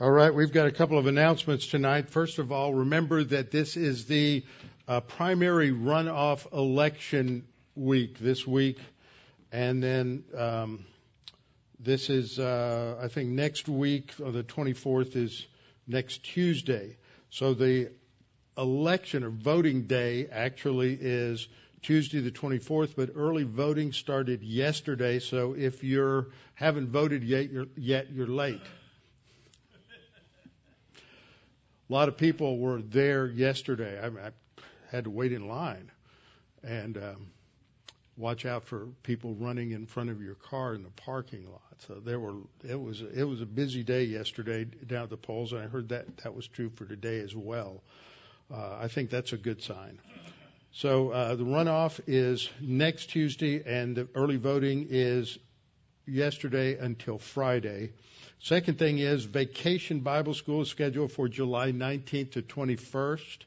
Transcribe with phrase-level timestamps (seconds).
[0.00, 2.08] All right, we've got a couple of announcements tonight.
[2.08, 4.46] First of all, remember that this is the
[4.88, 8.78] uh, primary runoff election week this week,
[9.52, 10.86] and then um,
[11.78, 15.46] this is, uh, I think, next week, or the 24th is
[15.86, 16.96] next Tuesday.
[17.28, 17.90] So the
[18.56, 21.46] election or voting day actually is
[21.82, 25.18] Tuesday the 24th, but early voting started yesterday.
[25.18, 28.62] So if you haven't voted yet, you're, yet you're late.
[31.90, 34.00] A lot of people were there yesterday.
[34.00, 34.30] I, I
[34.92, 35.90] had to wait in line
[36.62, 37.32] and um,
[38.16, 41.62] watch out for people running in front of your car in the parking lot.
[41.88, 45.52] So there were it was it was a busy day yesterday down at the polls,
[45.52, 47.82] and I heard that that was true for today as well.
[48.52, 49.98] Uh, I think that's a good sign.
[50.72, 55.38] So uh, the runoff is next Tuesday, and the early voting is
[56.06, 57.90] yesterday until Friday.
[58.42, 63.38] Second thing is Vacation Bible School is scheduled for July 19th to 21st.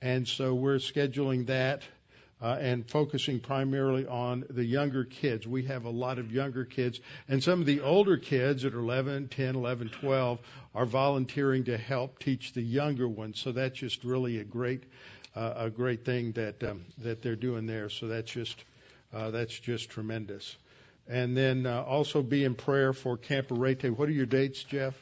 [0.00, 1.82] And so we're scheduling that
[2.40, 5.46] uh, and focusing primarily on the younger kids.
[5.46, 7.00] We have a lot of younger kids.
[7.28, 10.38] And some of the older kids that are 11, 10, 11, 12
[10.74, 13.38] are volunteering to help teach the younger ones.
[13.38, 14.84] So that's just really a great,
[15.36, 17.90] uh, a great thing that, um, that they're doing there.
[17.90, 18.64] So that's just,
[19.12, 20.56] uh, that's just tremendous.
[21.08, 23.90] And then uh, also be in prayer for Camp Arete.
[23.96, 24.94] What are your dates, Jeff?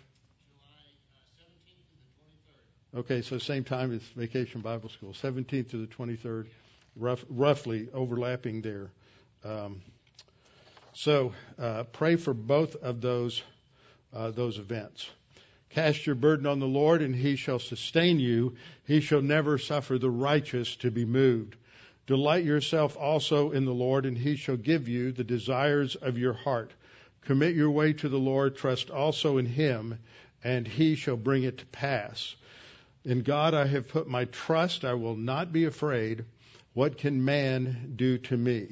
[0.54, 3.00] July uh, 17th to the 23rd.
[3.00, 6.46] Okay, so same time as Vacation Bible School, 17th to the 23rd,
[6.96, 8.90] rough, roughly overlapping there.
[9.44, 9.82] Um,
[10.94, 13.42] so uh, pray for both of those
[14.12, 15.08] uh, those events.
[15.70, 18.56] Cast your burden on the Lord, and He shall sustain you.
[18.86, 21.56] He shall never suffer the righteous to be moved.
[22.08, 26.32] Delight yourself also in the Lord, and he shall give you the desires of your
[26.32, 26.72] heart.
[27.26, 29.98] Commit your way to the Lord, trust also in him,
[30.42, 32.34] and he shall bring it to pass.
[33.04, 36.24] In God I have put my trust, I will not be afraid.
[36.72, 38.68] What can man do to me?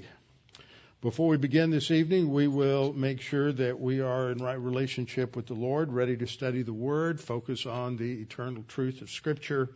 [1.03, 5.37] Before we begin this evening, we will make sure that we are in right relationship
[5.37, 9.69] with the Lord, ready to study the Word, focus on the eternal truth of Scripture.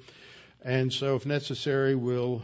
[0.63, 2.43] And so, if necessary, we'll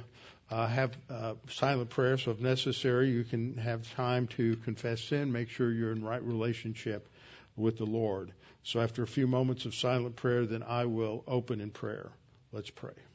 [0.50, 5.32] uh, have uh, silent prayer, so if necessary, you can have time to confess sin,
[5.32, 7.08] make sure you're in right relationship
[7.56, 8.32] with the Lord.
[8.62, 12.10] So after a few moments of silent prayer, then I will open in prayer.
[12.52, 13.05] Let's pray.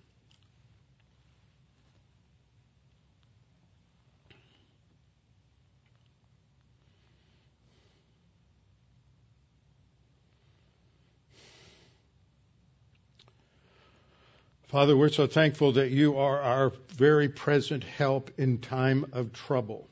[14.72, 19.90] Father, we're so thankful that you are our very present help in time of trouble.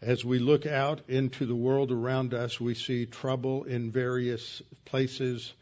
[0.00, 5.52] As we look out into the world around us, we see trouble in various places,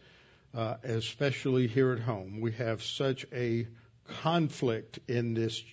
[0.54, 2.42] uh, especially here at home.
[2.42, 3.66] We have such a
[4.06, 5.64] conflict in this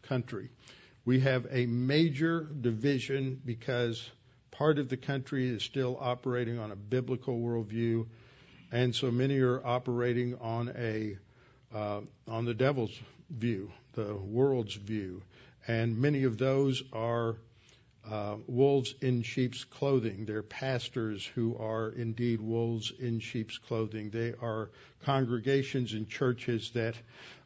[0.00, 0.48] country.
[1.04, 4.10] We have a major division because
[4.52, 8.06] part of the country is still operating on a biblical worldview,
[8.70, 11.18] and so many are operating on a
[11.74, 12.98] uh, on the devil's
[13.30, 15.22] view, the world's view.
[15.66, 17.36] And many of those are
[18.10, 20.24] uh, wolves in sheep's clothing.
[20.24, 24.10] They're pastors who are indeed wolves in sheep's clothing.
[24.10, 24.70] They are
[25.04, 26.96] congregations and churches that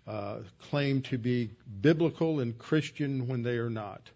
[0.07, 0.39] uh,
[0.71, 1.51] claim to be
[1.81, 4.11] biblical and Christian when they are not.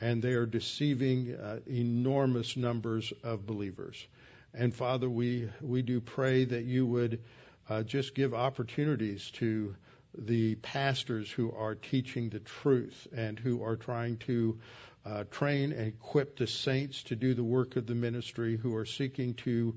[0.00, 4.06] And they are deceiving uh, enormous numbers of believers.
[4.52, 7.20] And Father, we, we do pray that you would
[7.68, 9.74] uh, just give opportunities to
[10.16, 14.58] the pastors who are teaching the truth and who are trying to
[15.04, 18.86] uh, train and equip the saints to do the work of the ministry, who are
[18.86, 19.74] seeking to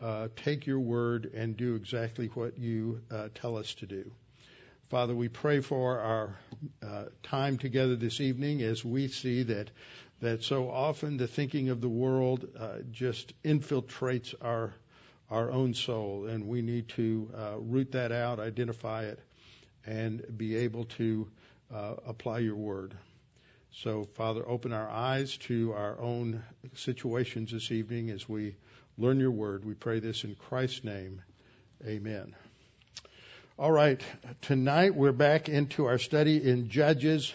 [0.00, 4.10] uh, take your word and do exactly what you uh, tell us to do.
[4.90, 6.36] Father, we pray for our
[6.82, 9.70] uh, time together this evening as we see that
[10.20, 14.72] that so often the thinking of the world uh, just infiltrates our
[15.30, 19.18] our own soul, and we need to uh, root that out, identify it,
[19.86, 21.28] and be able to
[21.74, 22.94] uh, apply your word.
[23.82, 26.44] So, Father, open our eyes to our own
[26.74, 28.54] situations this evening as we
[28.96, 29.64] learn your word.
[29.64, 31.22] We pray this in Christ's name.
[31.84, 32.34] Amen.
[33.58, 34.00] All right,
[34.42, 37.32] tonight we're back into our study in Judges,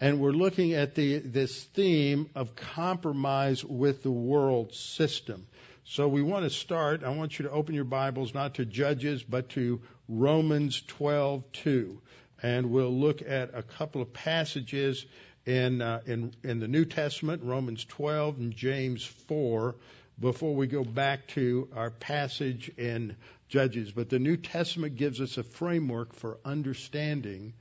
[0.00, 5.46] and we're looking at the, this theme of compromise with the world system.
[5.90, 7.02] So we want to start.
[7.02, 11.98] I want you to open your Bibles not to Judges, but to Romans 12:2,
[12.40, 15.04] and we'll look at a couple of passages
[15.46, 19.74] in uh, in in the New Testament, Romans 12 and James 4.
[20.20, 23.16] before we go back to our passage in
[23.48, 23.90] Judges.
[23.90, 27.52] But the New Testament gives us a framework for understanding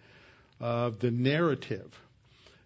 [0.59, 1.99] of the narrative.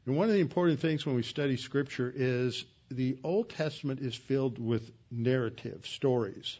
[0.06, 4.16] And one of the important things when we study Scripture is the Old Testament is
[4.16, 6.58] filled with narrative, stories.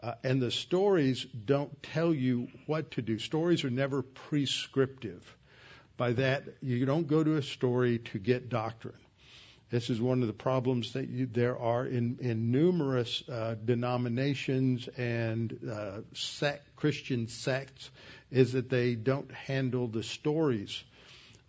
[0.00, 3.18] Uh, and the stories don't tell you what to do.
[3.18, 5.24] Stories are never prescriptive.
[5.96, 8.94] By that, you don't go to a story to get doctrine.
[9.70, 14.88] This is one of the problems that you, there are in, in numerous uh, denominations
[14.96, 17.90] and uh, sect, Christian sects,
[18.30, 20.82] is that they don't handle the stories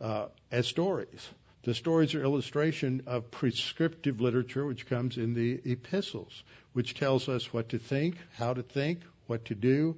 [0.02, 1.30] uh, as stories.
[1.64, 7.52] The stories are illustration of prescriptive literature, which comes in the epistles, which tells us
[7.54, 9.98] what to think, how to think, what to do,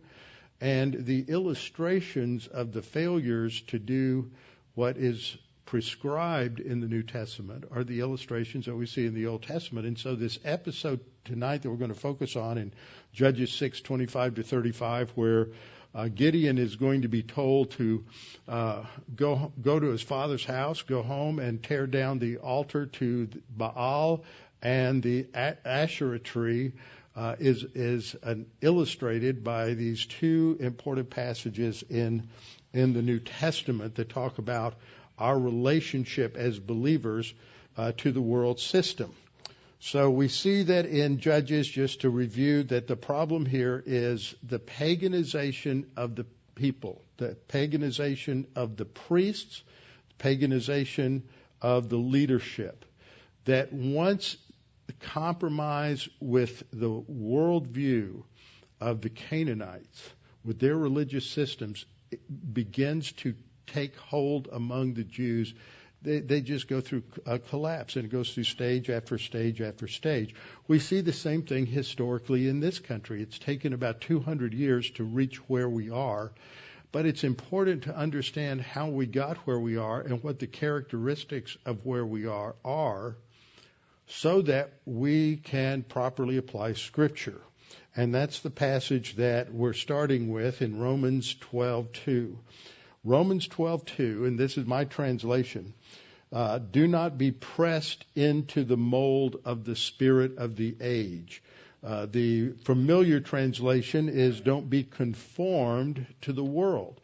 [0.60, 4.32] and the illustrations of the failures to do
[4.76, 9.28] what is prescribed in the New Testament are the illustrations that we see in the
[9.28, 9.88] Old Testament.
[9.88, 12.74] And so this episode tonight that we're going to focus on in
[13.14, 15.48] Judges 6:25 to 35, where
[15.94, 18.06] uh, Gideon is going to be told to
[18.48, 18.84] uh,
[19.16, 24.24] go go to his father's house, go home and tear down the altar to Baal
[24.62, 26.74] and the Asherah tree.
[27.14, 32.30] Uh, is is an, illustrated by these two important passages in
[32.74, 34.76] in the New Testament that talk about
[35.20, 37.34] our relationship as believers
[37.78, 39.14] uh, to the world system.
[39.84, 44.60] So we see that in Judges, just to review, that the problem here is the
[44.60, 49.64] paganization of the people, the paganization of the priests,
[50.20, 51.24] the paganization
[51.64, 52.86] of the leadership.
[53.46, 54.38] That once
[55.00, 58.24] compromise with the worldview
[58.80, 60.10] of the Canaanites,
[60.46, 61.86] with their religious systems,
[62.54, 63.34] begins to
[63.66, 65.56] take hold among the Jews,
[66.02, 69.88] they, they just go through a collapse and it goes through stage after stage after
[69.88, 70.34] stage.
[70.68, 73.22] We see the same thing historically in this country.
[73.22, 76.32] It's taken about 200 years to reach where we are,
[76.92, 81.58] but it's important to understand how we got where we are and what the characteristics
[81.66, 83.16] of where we are are
[84.08, 87.40] so that we can properly apply Scripture.
[87.96, 92.36] And that's the passage that we're starting with in Romans 12:2.
[93.04, 95.74] Romans 12:2, and this is my translation.
[96.32, 101.42] Uh, do not be pressed into the mold of the spirit of the age.
[101.84, 107.02] Uh, the familiar translation is don't be conformed to the world.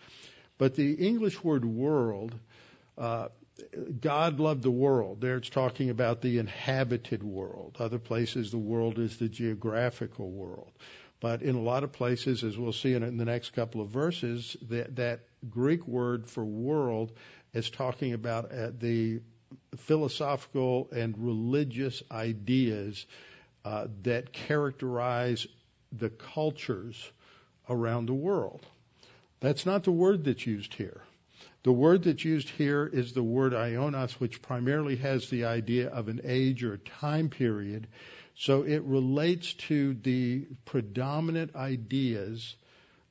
[0.57, 2.33] But the English word world,
[2.97, 3.29] uh,
[3.99, 5.19] God loved the world.
[5.19, 7.77] There it's talking about the inhabited world.
[7.79, 10.71] Other places, the world is the geographical world.
[11.19, 13.90] But in a lot of places, as we'll see in, in the next couple of
[13.90, 17.12] verses, that, that Greek word for world
[17.54, 19.22] is talking about uh, the
[19.78, 23.06] philosophical and religious ideas
[23.66, 25.48] uh, that characterize
[25.92, 27.12] the cultures
[27.69, 28.66] around the world.
[29.40, 31.02] That's not the word that's used here.
[31.64, 36.08] The word that's used here is the word ionos, which primarily has the idea of
[36.08, 37.88] an age or time period.
[38.39, 42.56] So it relates to the predominant ideas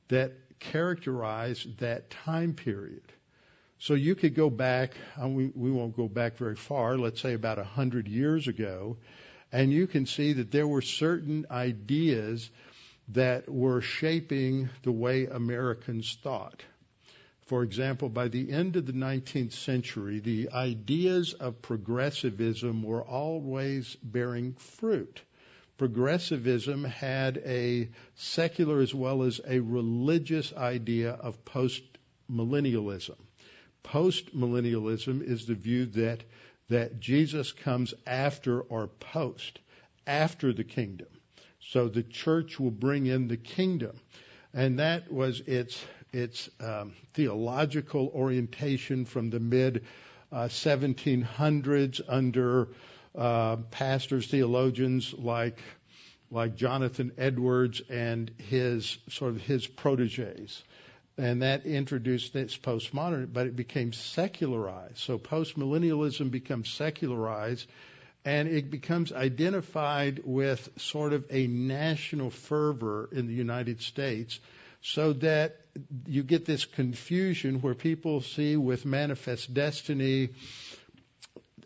[0.07, 3.03] that characterize that time period.
[3.79, 7.33] So you could go back, uh, we, we won't go back very far, let's say
[7.33, 8.97] about a hundred years ago,
[9.51, 12.49] and you can see that there were certain ideas
[13.09, 16.63] that were shaping the way Americans thought.
[17.47, 23.95] For example, by the end of the 19th century, the ideas of progressivism were always
[24.03, 25.21] bearing fruit
[25.77, 31.83] progressivism had a secular as well as a religious idea of post
[32.31, 33.17] millennialism.
[33.83, 36.23] Post millennialism is the view that
[36.69, 39.59] that Jesus comes after or post,
[40.05, 41.07] after the kingdom.
[41.59, 43.99] So the church will bring in the kingdom.
[44.53, 49.85] And that was its, its um, theological orientation from the mid
[50.31, 52.69] uh, 1700s under
[53.17, 55.59] uh, pastors, theologians like
[56.29, 60.61] like Jonathan Edwards and his sort of his proteges.
[61.17, 64.97] And that introduced this postmodern, but it became secularized.
[64.97, 67.67] So postmillennialism becomes secularized
[68.25, 74.39] and it becomes identified with sort of a national fervor in the United States
[74.81, 75.55] so that
[76.05, 80.29] you get this confusion where people see with manifest destiny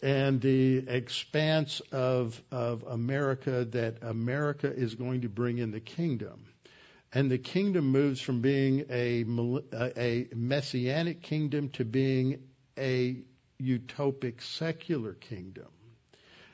[0.02, 6.46] and the expanse of, of America that America is going to bring in the kingdom.
[7.14, 9.26] And the kingdom moves from being a,
[9.98, 12.40] a messianic kingdom to being
[12.78, 13.18] a
[13.62, 15.68] utopic secular kingdom.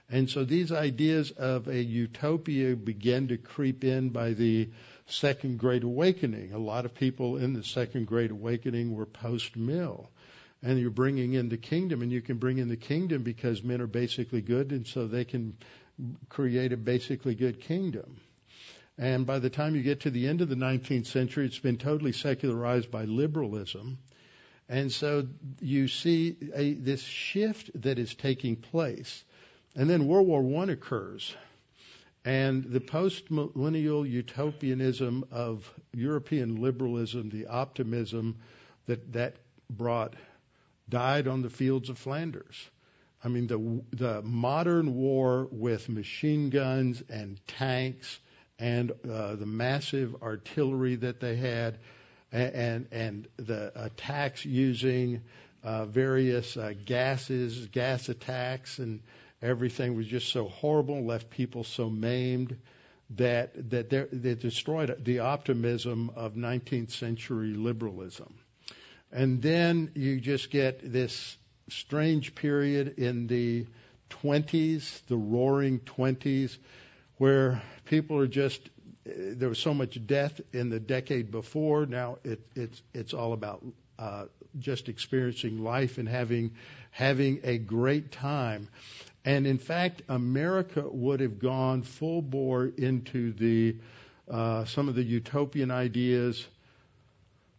[0.10, 4.70] And so these ideas of a utopia began to creep in by the
[5.06, 6.54] Second Great Awakening.
[6.54, 10.10] A lot of people in the Second Great Awakening were post mill.
[10.64, 13.82] And you're bringing in the kingdom, and you can bring in the kingdom because men
[13.82, 15.56] are basically good, and so they can
[16.30, 18.18] create a basically good kingdom.
[18.98, 21.78] And by the time you get to the end of the 19th century, it's been
[21.78, 24.00] totally secularized by liberalism.
[24.70, 25.28] And so
[25.62, 29.24] you see a, this shift that is taking place.
[29.76, 31.36] And then World War I occurs.
[32.26, 38.38] And the post millennial utopianism of European liberalism, the optimism
[38.88, 39.36] that that
[39.70, 40.16] brought,
[40.90, 42.70] died on the fields of Flanders.
[43.24, 48.20] I mean, the, the modern war with machine guns and tanks
[48.60, 51.78] and uh, the massive artillery that they had
[52.32, 55.22] and, and the attacks using
[55.64, 59.02] uh, various uh, gases, gas attacks, and
[59.42, 62.58] everything was just so horrible, left people so maimed
[63.12, 68.34] that that they destroyed the optimism of 19th century liberalism.
[69.12, 71.38] And then you just get this
[71.70, 73.66] strange period in the
[74.10, 76.58] 20s, the roaring 20s,
[77.18, 78.70] where people are just
[79.06, 81.86] there was so much death in the decade before.
[81.86, 83.64] Now it, it's it's all about
[83.98, 84.26] uh,
[84.60, 86.52] just experiencing life and having
[86.92, 88.68] having a great time.
[89.24, 93.78] And in fact, America would have gone full bore into the
[94.30, 96.46] uh, some of the utopian ideas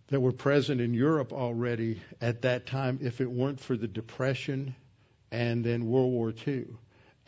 [0.08, 4.74] that were present in Europe already at that time if it weren't for the Depression
[5.30, 6.66] and then World War II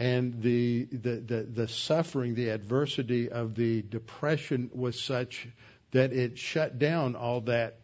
[0.01, 5.47] and the, the, the, the suffering, the adversity of the depression was such
[5.91, 7.77] that it shut down all that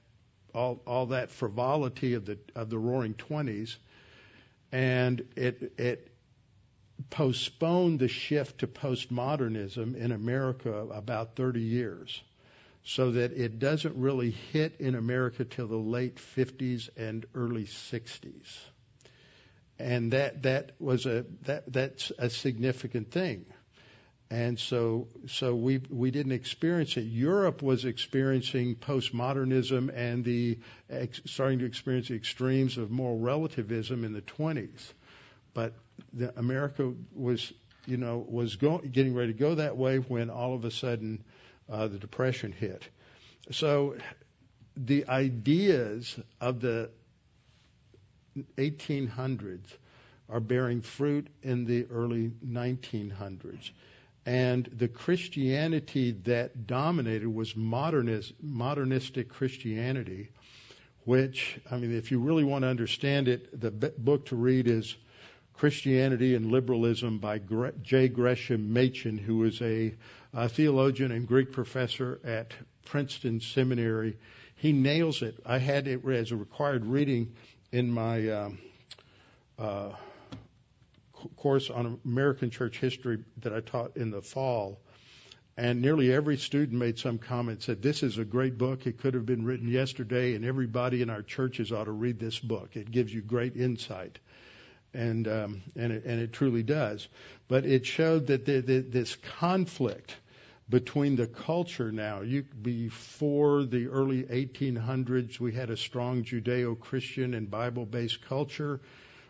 [0.55, 3.77] all, all that frivolity of the of the Roaring Twenties,
[4.73, 6.09] and it it
[7.11, 12.23] postponed the shift to postmodernism in America about 30 years,
[12.87, 18.59] so that it doesn't really hit in America till the late 50s and early 60s
[19.79, 23.45] and that that was a that that's a significant thing.
[24.31, 27.03] And so so we we didn't experience it.
[27.03, 30.59] Europe was experiencing postmodernism and the
[30.91, 34.93] ex, starting to experience the extremes of moral relativism in the 20s
[35.55, 35.73] but
[36.13, 37.53] the, america was
[37.87, 41.25] you know was go, getting ready to go that way when all of a sudden
[41.71, 42.89] uh, the depression hit
[43.51, 43.97] so
[44.77, 46.91] the ideas of the
[48.57, 49.77] 1800s
[50.29, 53.71] are bearing fruit in the early 1900s.
[54.27, 60.31] And the Christianity that dominated was modernist, modernistic Christianity,
[61.05, 64.97] which, I mean, if you really want to understand it, the book to read is
[65.57, 67.41] Christianity and Liberalism by
[67.83, 68.09] J.
[68.09, 69.95] Gresham Machen, who was a,
[70.35, 72.53] a theologian and Greek professor at
[72.85, 74.19] Princeton Seminary.
[74.57, 75.37] He nails it.
[75.47, 77.35] I had it as a required reading
[77.73, 78.59] in my um,
[79.59, 79.91] uh,
[81.37, 84.79] course on American church history that I taught in the fall.
[85.59, 88.87] And nearly every student made some comment, said, This is a great book.
[88.87, 92.39] It could have been written yesterday, and everybody in our churches ought to read this
[92.39, 92.77] book.
[92.77, 94.19] It gives you great insight.
[94.97, 97.07] And, um, and, it, and it truly does.
[97.49, 100.17] But it showed that the, the, this conflict
[100.69, 102.23] between the culture now.
[102.23, 108.81] You, before the early 1800s, we had a strong Judeo-Christian and Bible-based culture.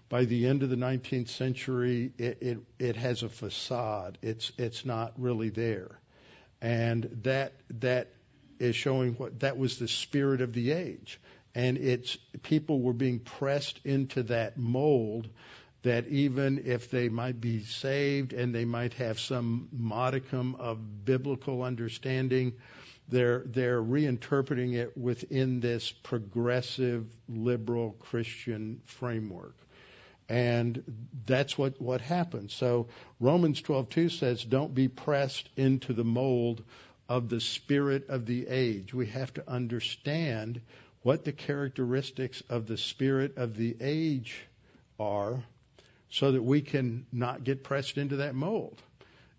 [0.08, 4.18] By the end of the 19th century, it, it, it has a facade.
[4.22, 5.98] It's it's not really there,
[6.60, 8.12] and that that
[8.60, 11.20] is showing what that was the spirit of the age,
[11.56, 15.26] and it's people were being pressed into that mold
[15.84, 21.62] that even if they might be saved and they might have some modicum of biblical
[21.62, 22.52] understanding,
[23.08, 29.56] they're they're reinterpreting it within this progressive liberal Christian framework.
[30.28, 30.82] And
[31.24, 32.52] that's what, what happens.
[32.52, 36.62] So Romans 12:2 says, "Don't be pressed into the mold
[37.08, 40.60] of the spirit of the age." We have to understand
[41.06, 44.44] what the characteristics of the spirit of the age
[44.98, 45.40] are
[46.10, 48.76] so that we can not get pressed into that mold.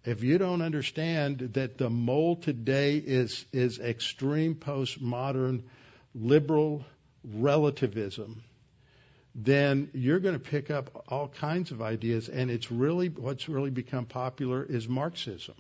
[0.06, 5.64] If you don't understand that the mold today is, is extreme postmodern
[6.16, 6.86] liberal
[7.26, 8.42] relativism,
[9.36, 12.30] then you're going to pick up all kinds of ideas.
[12.30, 15.56] And it's really, what's really become popular is Marxism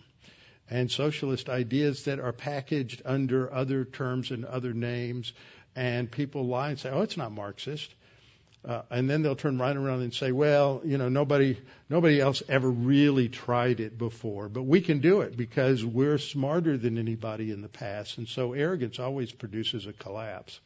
[0.70, 5.34] and socialist ideas that are packaged under other terms and other names.
[5.78, 7.94] And people lie and say, oh, it's not Marxist.
[8.68, 11.58] uh, and then they'll turn right around and say, well, you know, nobody,
[11.90, 16.78] nobody else ever really tried it before, but we can do it because we're smarter
[16.78, 18.18] than anybody in the past.
[18.18, 20.60] And so arrogance always produces a collapse.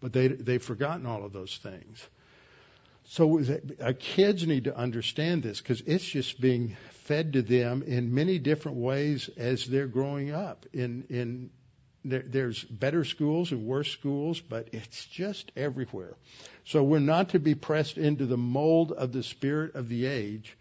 [0.00, 2.06] But they, they've forgotten all of those things.
[3.04, 3.42] So
[3.82, 8.38] our kids need to understand this because it's just being fed to them in many
[8.38, 10.66] different ways as they're growing up.
[10.74, 11.50] In in
[12.04, 16.14] there, there's better schools and worse schools, but it's just everywhere.
[16.64, 20.56] So we're not to be pressed into the mold of the spirit of the age,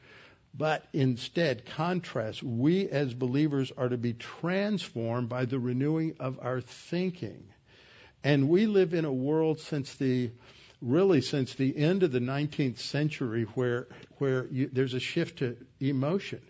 [0.54, 6.62] but instead, contrast, we as believers are to be transformed by the renewing of our
[6.62, 7.44] thinking.
[8.24, 10.32] And we live in a world since the
[10.82, 15.58] really since the end of the 19th century where where you, there's a shift to
[15.80, 16.42] emotion.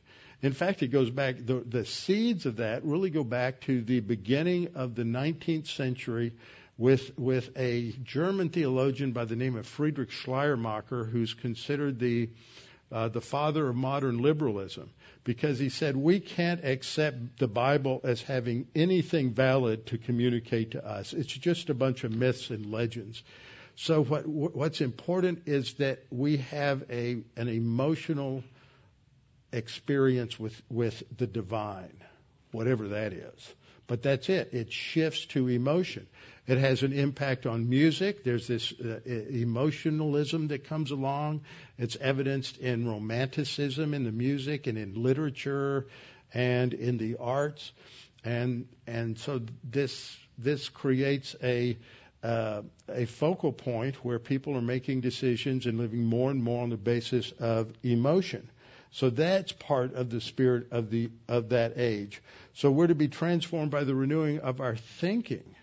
[0.41, 3.99] In fact, it goes back the the seeds of that really go back to the
[3.99, 6.33] beginning of the 19th century
[6.77, 12.29] with with a German theologian by the name of Friedrich Schleiermacher who's considered the
[12.91, 14.89] uh, the father of modern liberalism
[15.23, 20.85] because he said we can't accept the Bible as having anything valid to communicate to
[20.85, 21.13] us.
[21.13, 23.21] It's just a bunch of myths and legends.
[23.75, 28.43] So what what's important is that we have a an emotional
[29.51, 32.03] experience with with the divine,
[32.51, 33.53] whatever that is.
[33.87, 34.49] But that's it.
[34.53, 36.07] It shifts to emotion.
[36.45, 38.23] It has an impact on music.
[38.23, 41.41] There's this uh, emotionalism that comes along.
[41.77, 45.87] It's evidenced in romanticism in the music and in literature
[46.33, 47.71] and in the arts.
[48.25, 51.77] And and so this this creates a
[52.23, 56.69] uh, a focal point where people are making decisions and living more and more on
[56.69, 58.49] the basis of emotion.
[58.91, 62.21] So that's part of the spirit of the of that age.
[62.53, 65.55] So we're to be transformed by the renewing of our thinking.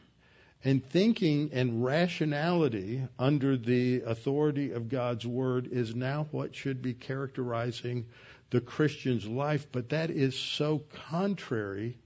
[0.66, 6.95] And thinking and rationality under the authority of God's word is now what should be
[6.95, 8.07] characterizing
[8.49, 11.99] the Christian's life, but that is so contrary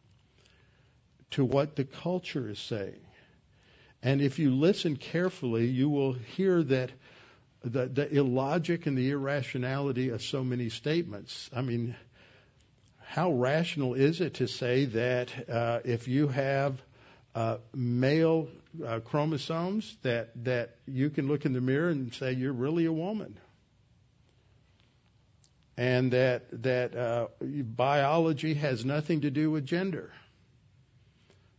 [1.32, 3.00] to what the culture is saying.
[4.02, 6.90] And if you listen carefully, you will hear that
[7.62, 11.50] the, the illogic and the irrationality of so many statements.
[11.54, 11.97] I mean,
[13.04, 16.80] how rational is it to say that uh, if you have
[17.34, 18.49] uh, male
[18.86, 22.92] uh, chromosomes, that that you can look in the mirror and say you're really a
[22.92, 23.38] woman,
[25.76, 30.12] and that that uh, biology has nothing to do with gender?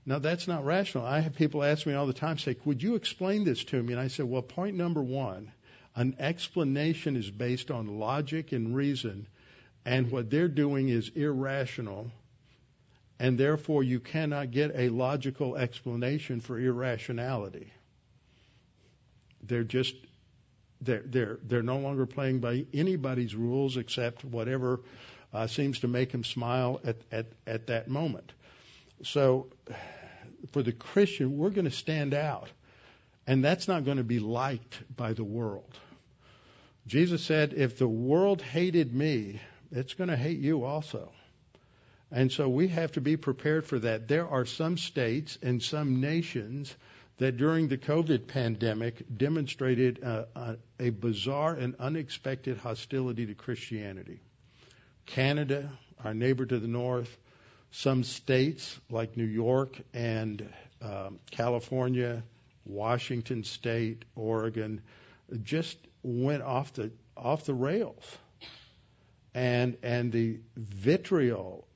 [0.05, 1.05] Now, that's not rational.
[1.05, 3.93] I have people ask me all the time, say, Would you explain this to me?
[3.93, 5.51] And I said, Well, point number one
[5.99, 9.27] an explanation is based on logic and reason,
[9.83, 12.09] and what they're doing is irrational,
[13.19, 17.73] and therefore you cannot get a logical explanation for irrationality.
[19.43, 19.93] They're just
[20.79, 24.79] they're they're they're no longer playing by anybody's rules except whatever
[25.33, 28.31] uh, seems to make them smile at, at at that moment.
[29.03, 29.47] So
[30.53, 32.47] for the Christian, we're going to stand out.
[33.27, 35.77] And that's not going to be liked by the world.
[36.89, 39.39] Jesus said, if the world hated me,
[39.71, 41.11] it's going to hate you also.
[42.11, 44.07] And so we have to be prepared for that.
[44.07, 46.75] There are some states and some nations
[47.19, 54.19] that during the COVID pandemic demonstrated a, a, a bizarre and unexpected hostility to Christianity.
[55.05, 55.69] Canada,
[56.03, 57.15] our neighbor to the north,
[57.69, 62.23] some states like New York and um, California,
[62.65, 64.81] Washington State, Oregon,
[65.43, 68.17] just went off the off the rails,
[69.33, 71.67] and and the vitriol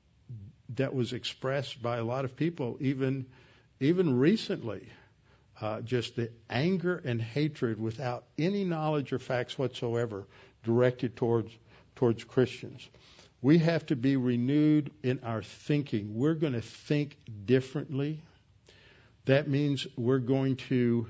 [0.76, 3.26] that was expressed by a lot of people, even
[3.80, 4.88] even recently,
[5.60, 10.26] uh, just the anger and hatred without any knowledge or facts whatsoever
[10.62, 11.52] directed towards
[11.96, 12.88] towards Christians.
[13.42, 16.14] We have to be renewed in our thinking.
[16.14, 18.22] We're going to think differently.
[19.26, 21.06] That means we're going to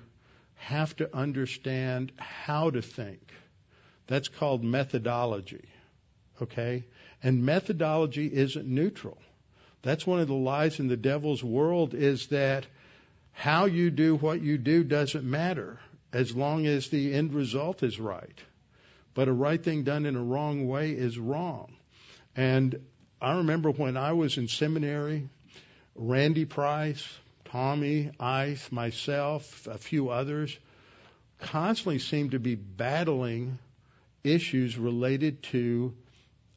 [0.56, 3.20] have to understand how to think.
[4.06, 5.68] That's called methodology.
[6.42, 6.84] Okay?
[7.22, 9.18] And methodology isn't neutral.
[9.82, 12.66] That's one of the lies in the devil's world is that
[13.32, 15.78] how you do what you do doesn't matter
[16.12, 18.38] as long as the end result is right.
[19.14, 21.74] But a right thing done in a wrong way is wrong.
[22.36, 22.80] And
[23.20, 25.28] I remember when I was in seminary,
[25.94, 27.06] Randy Price,
[27.54, 30.58] Tommy, Ice, myself, a few others,
[31.38, 33.60] constantly seem to be battling
[34.24, 35.94] issues related to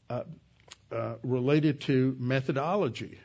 [0.09, 0.23] uh,
[0.91, 3.19] uh, related to methodology.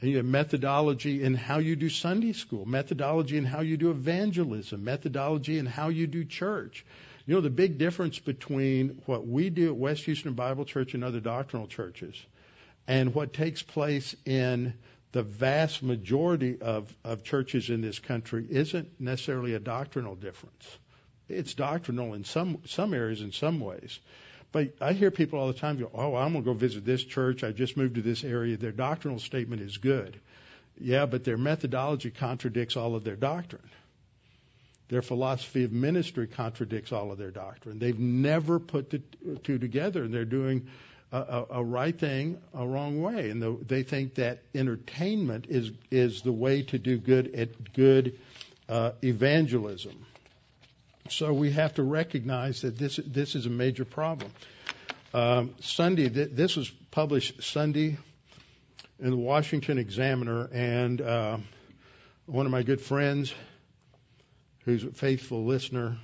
[0.00, 3.90] And you have methodology in how you do Sunday school, methodology in how you do
[3.90, 6.86] evangelism, methodology in how you do church.
[7.26, 11.02] You know, the big difference between what we do at West Houston Bible Church and
[11.02, 12.14] other doctrinal churches
[12.86, 14.74] and what takes place in
[15.16, 20.78] the vast majority of, of churches in this country isn't necessarily a doctrinal difference.
[21.26, 23.98] It's doctrinal in some, some areas in some ways.
[24.52, 27.02] But I hear people all the time go, Oh, I'm going to go visit this
[27.02, 27.44] church.
[27.44, 28.58] I just moved to this area.
[28.58, 30.20] Their doctrinal statement is good.
[30.78, 33.70] Yeah, but their methodology contradicts all of their doctrine.
[34.88, 37.78] Their philosophy of ministry contradicts all of their doctrine.
[37.78, 39.00] They've never put the
[39.44, 40.66] two together, and they're doing
[41.12, 43.30] a, a, a right thing a wrong way.
[43.30, 48.18] And the, they think that entertainment is is the way to do good at good
[48.68, 50.06] uh, evangelism.
[51.08, 54.32] So we have to recognize that this this is a major problem.
[55.14, 57.96] Um, Sunday, th- this was published Sunday
[58.98, 61.38] in the Washington Examiner, and uh,
[62.26, 63.32] one of my good friends
[64.66, 65.96] who's a faithful listener,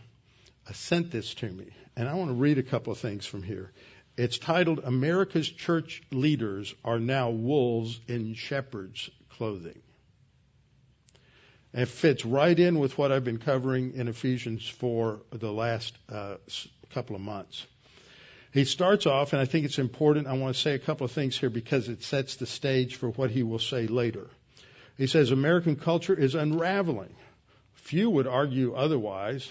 [0.69, 1.67] uh, sent this to me.
[1.97, 3.73] And I want to read a couple of things from here.
[4.17, 9.81] It's titled America's Church Leaders Are Now Wolves in Shepherd's Clothing.
[11.73, 15.97] And it fits right in with what I've been covering in Ephesians for the last
[16.11, 16.35] uh,
[16.91, 17.67] couple of months.
[18.53, 20.27] He starts off, and I think it's important.
[20.27, 23.09] I want to say a couple of things here because it sets the stage for
[23.09, 24.29] what he will say later.
[24.99, 27.15] He says American culture is unraveling.
[27.73, 29.51] Few would argue otherwise.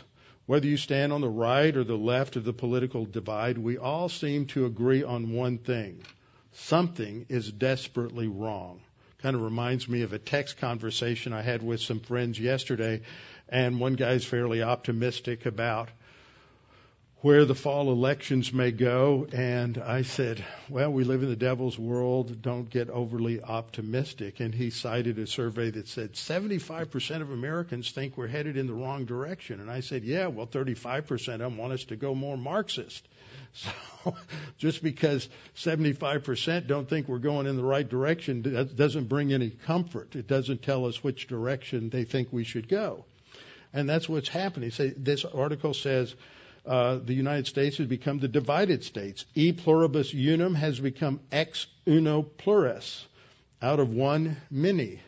[0.52, 4.10] Whether you stand on the right or the left of the political divide, we all
[4.10, 6.04] seem to agree on one thing.
[6.52, 8.82] Something is desperately wrong.
[9.22, 13.00] Kind of reminds me of a text conversation I had with some friends yesterday,
[13.48, 15.88] and one guy's fairly optimistic about
[17.22, 19.28] where the fall elections may go.
[19.32, 22.42] And I said, well, we live in the devil's world.
[22.42, 24.40] Don't get overly optimistic.
[24.40, 28.74] And he cited a survey that said 75% of Americans think we're headed in the
[28.74, 29.60] wrong direction.
[29.60, 33.08] And I said, yeah, well, 35% of them want us to go more Marxist.
[33.54, 34.16] So
[34.58, 38.42] just because 75% don't think we're going in the right direction
[38.76, 40.16] doesn't bring any comfort.
[40.16, 43.04] It doesn't tell us which direction they think we should go.
[43.74, 44.72] And that's what's happening.
[44.72, 46.16] So this article says
[46.66, 49.26] uh, the United States has become the divided states.
[49.34, 53.06] E pluribus unum has become ex uno plures,
[53.62, 55.00] out of one many.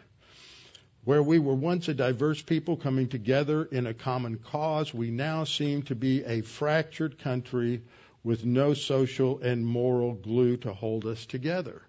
[1.04, 5.44] Where we were once a diverse people coming together in a common cause, we now
[5.44, 7.82] seem to be a fractured country
[8.24, 11.82] with no social and moral glue to hold us together.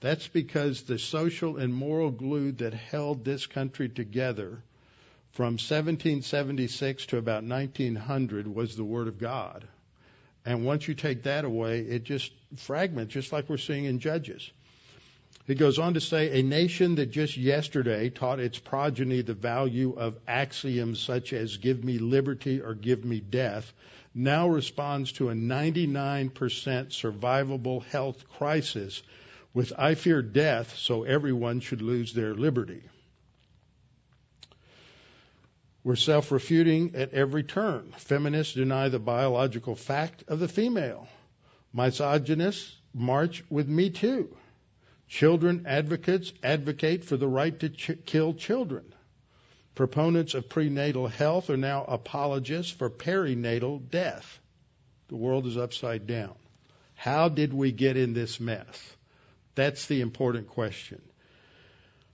[0.00, 4.62] That's because the social and moral glue that held this country together
[5.32, 9.66] from 1776 to about 1900 was the Word of God.
[10.44, 14.50] And once you take that away, it just fragments, just like we're seeing in Judges.
[15.46, 19.94] He goes on to say, a nation that just yesterday taught its progeny the value
[19.94, 23.72] of axioms such as give me liberty or give me death,
[24.14, 29.02] now responds to a 99% survivable health crisis
[29.54, 32.82] with I fear death, so everyone should lose their liberty.
[35.88, 37.94] We're self refuting at every turn.
[37.96, 41.08] Feminists deny the biological fact of the female.
[41.72, 44.36] Misogynists march with Me Too.
[45.08, 48.84] Children advocates advocate for the right to ch- kill children.
[49.74, 54.40] Proponents of prenatal health are now apologists for perinatal death.
[55.08, 56.34] The world is upside down.
[56.96, 58.96] How did we get in this mess?
[59.54, 61.00] That's the important question.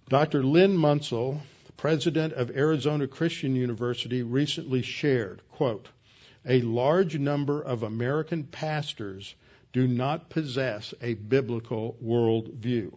[0.08, 0.44] Dr.
[0.44, 1.40] Len Munsil
[1.76, 5.88] president of Arizona Christian University, recently shared, quote,
[6.46, 9.34] a large number of American pastors
[9.72, 12.92] do not possess a biblical worldview.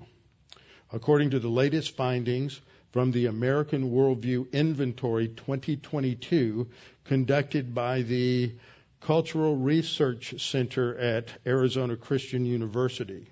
[0.91, 2.61] According to the latest findings
[2.91, 6.67] from the American Worldview Inventory 2022
[7.03, 8.53] conducted by the
[9.01, 13.27] Cultural Research Center at Arizona Christian University.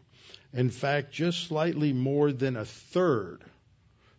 [0.53, 3.43] In fact, just slightly more than a third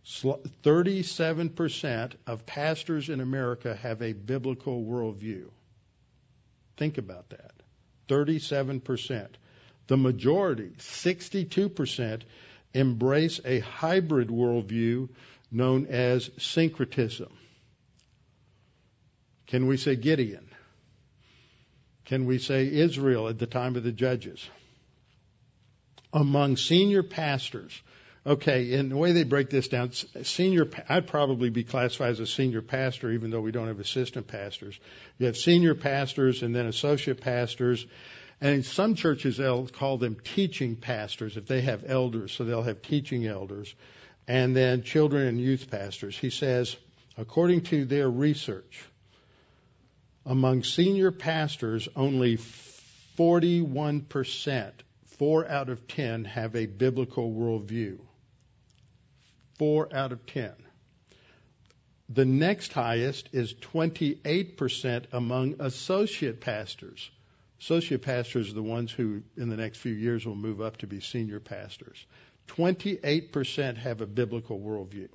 [0.06, 5.48] 37% of pastors in America have a biblical worldview.
[6.76, 7.52] Think about that.
[8.08, 9.28] 37%.
[9.88, 12.22] The majority, 62%,
[12.72, 15.08] embrace a hybrid worldview
[15.50, 17.32] known as syncretism.
[19.46, 20.48] Can we say Gideon?
[22.04, 24.48] Can we say Israel at the time of the judges?
[26.12, 27.80] Among senior pastors,
[28.26, 32.26] Okay, and the way they break this down, senior, I'd probably be classified as a
[32.26, 34.76] senior pastor, even though we don't have assistant pastors.
[35.18, 37.86] You have senior pastors and then associate pastors.
[38.40, 42.64] And in some churches, they'll call them teaching pastors if they have elders, so they'll
[42.64, 43.72] have teaching elders.
[44.26, 46.18] And then children and youth pastors.
[46.18, 46.76] He says,
[47.16, 48.84] according to their research,
[50.28, 52.36] Among senior pastors, only
[53.16, 54.72] 41%,
[55.04, 58.00] four out of 10, have a biblical worldview.
[59.58, 60.52] Four out of 10.
[62.08, 67.10] The next highest is 28% among associate pastors.
[67.60, 70.86] Associate pastors are the ones who, in the next few years, will move up to
[70.86, 72.04] be senior pastors.
[72.48, 75.08] 28% have a biblical worldview.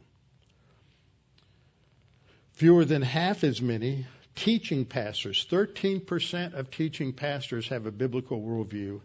[2.54, 5.46] Fewer than half as many teaching pastors.
[5.50, 9.02] 13% of teaching pastors have a biblical worldview,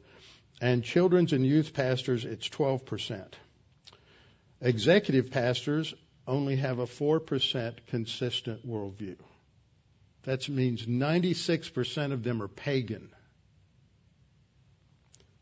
[0.61, 3.27] and children's and youth pastors, it's 12%.
[4.61, 5.95] Executive pastors
[6.27, 9.16] only have a 4% consistent worldview.
[10.25, 13.11] That means 96% of them are pagan.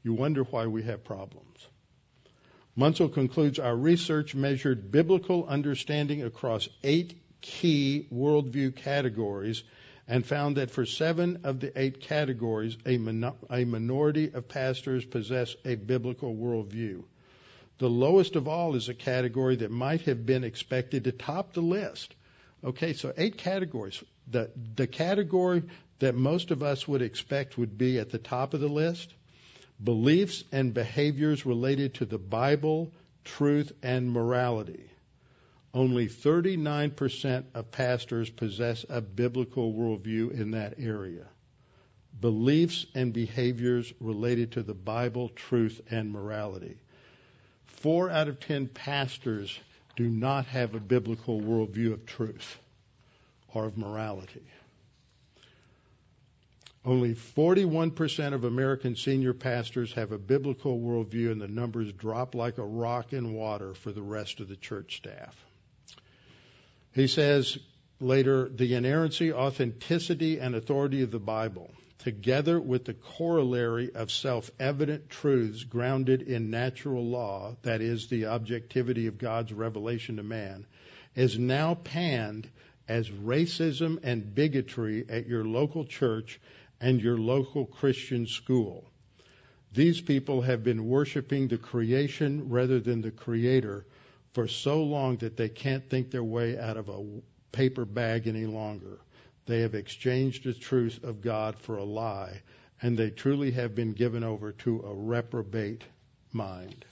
[0.03, 1.67] You wonder why we have problems.
[2.77, 9.63] Munsil concludes our research measured biblical understanding across eight key worldview categories
[10.07, 12.97] and found that for seven of the eight categories, a,
[13.51, 17.05] a minority of pastors possess a biblical worldview.
[17.79, 21.61] The lowest of all is a category that might have been expected to top the
[21.61, 22.15] list.
[22.63, 24.03] Okay, so eight categories.
[24.31, 25.65] The, the category
[25.99, 29.13] that most of us would expect would be at the top of the list
[29.83, 32.93] beliefs and behaviors related to the Bible,
[33.25, 34.89] truth, and morality.
[35.75, 41.27] Only 39% of pastors possess a biblical worldview in that area.
[42.21, 46.77] Beliefs and behaviors related to the Bible, truth, and morality.
[47.85, 49.61] Four out of ten pastors
[49.95, 52.59] do not have a biblical worldview of truth
[53.53, 54.41] or of morality.
[56.83, 62.57] Only 41% of American senior pastors have a biblical worldview, and the numbers drop like
[62.57, 65.37] a rock in water for the rest of the church staff.
[66.95, 67.59] He says
[68.01, 74.51] later the inerrancy, authenticity, and authority of the Bible, together with the corollary of self
[74.59, 80.67] evident truths grounded in natural law, that is, the objectivity of God's revelation to man,
[81.15, 82.49] is now panned
[82.89, 86.41] as racism and bigotry at your local church
[86.81, 88.85] and your local Christian school.
[89.73, 93.87] These people have been worshiping the creation rather than the creator
[94.33, 97.05] for so long that they can't think their way out of a
[97.53, 98.99] paper bag any longer.
[99.47, 102.41] They have exchanged the truth of God for a lie,
[102.81, 105.85] and they truly have been given over to a reprobate
[106.33, 106.85] mind.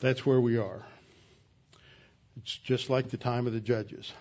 [0.00, 0.84] That's where we are.
[2.38, 4.12] It's just like the time of the judges.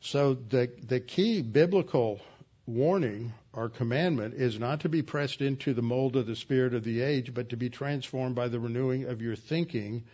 [0.00, 2.20] So the the key biblical
[2.66, 6.84] warning or commandment is not to be pressed into the mold of the spirit of
[6.84, 10.04] the age, but to be transformed by the renewing of your thinking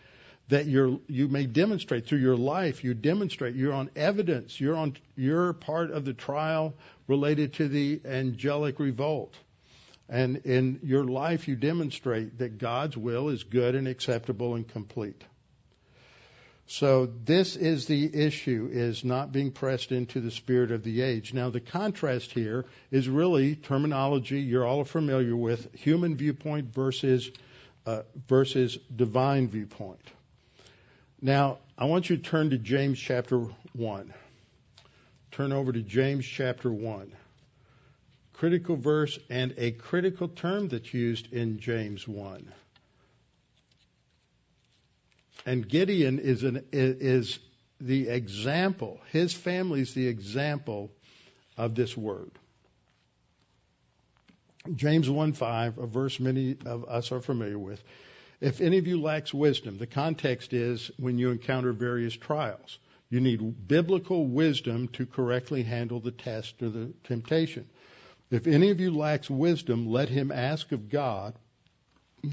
[0.49, 4.97] that you you may demonstrate through your life you demonstrate you're on evidence you're on
[5.17, 6.75] you're part of the trial
[7.09, 9.35] related to the angelic revolt
[10.09, 15.23] and in your life you demonstrate that God's will is good and acceptable and complete
[16.67, 21.35] so this is the issue, is not being pressed into the spirit of the age.
[21.35, 27.31] Now the contrast here is really terminology you're all familiar with, human viewpoint versus,
[27.85, 30.01] uh, versus divine viewpoint.
[31.25, 34.13] Now, I want you to turn to James chapter 1.
[35.31, 37.13] Turn over to James chapter 1.
[38.33, 42.53] Critical verse and a critical term that's used in James 1.
[45.47, 47.39] And Gideon is, an, is
[47.81, 50.91] the example, his family is the example
[51.57, 52.33] of this word.
[54.75, 57.83] James 1:5, a verse many of us are familiar with.
[58.43, 62.81] If any of you lacks wisdom, the context is when you encounter various trials.
[63.09, 67.69] You need biblical wisdom to correctly handle the test or the temptation.
[68.33, 71.35] If any of you lacks wisdom, let him ask of God,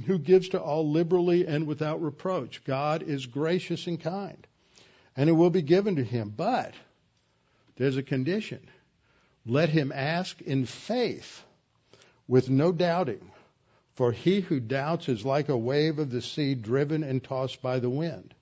[0.08, 2.64] who gives to all liberally and without reproach.
[2.64, 4.48] God is gracious and kind,
[5.16, 6.34] and it will be given to him.
[6.36, 6.74] But
[7.76, 8.68] there's a condition.
[9.46, 11.44] Let him ask in faith
[12.28, 13.30] with no doubting.
[14.00, 17.80] For he who doubts is like a wave of the sea driven and tossed by
[17.80, 18.34] the wind.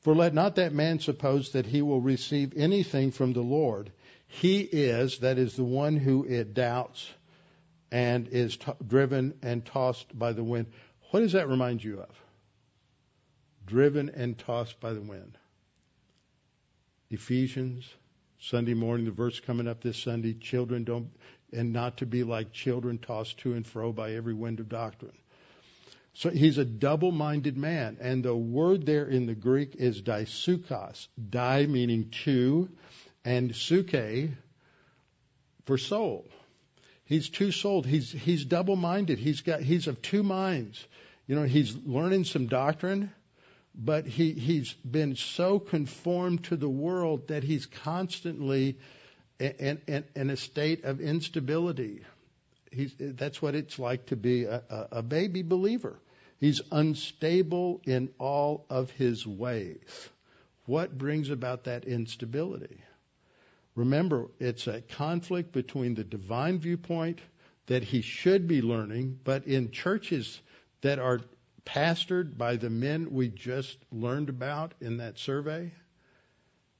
[0.00, 3.92] For let not that man suppose that he will receive anything from the Lord.
[4.26, 7.08] He is, that is the one who it doubts,
[7.92, 10.66] and is t- driven and tossed by the wind.
[11.12, 12.24] What does that remind you of?
[13.64, 15.38] Driven and tossed by the wind.
[17.10, 17.88] Ephesians,
[18.40, 21.10] Sunday morning, the verse coming up this Sunday, children don't,
[21.52, 25.16] and not to be like children tossed to and fro by every wind of doctrine.
[26.12, 31.06] So he's a double-minded man, and the word there in the Greek is dipsuchos.
[31.30, 32.68] Di meaning two,
[33.24, 34.30] and suke
[35.66, 36.28] for soul.
[37.04, 37.86] He's two souled.
[37.86, 39.18] He's he's double minded.
[39.18, 40.84] He's got he's of two minds.
[41.26, 43.12] You know, he's learning some doctrine,
[43.74, 48.78] but he he's been so conformed to the world that he's constantly
[49.40, 52.02] in, in, in a state of instability.
[52.70, 55.98] He's, that's what it's like to be a, a baby believer.
[56.38, 60.08] He's unstable in all of his ways.
[60.66, 62.82] What brings about that instability?
[63.74, 67.20] Remember, it's a conflict between the divine viewpoint
[67.66, 70.40] that he should be learning, but in churches
[70.82, 71.20] that are
[71.64, 75.72] pastored by the men we just learned about in that survey,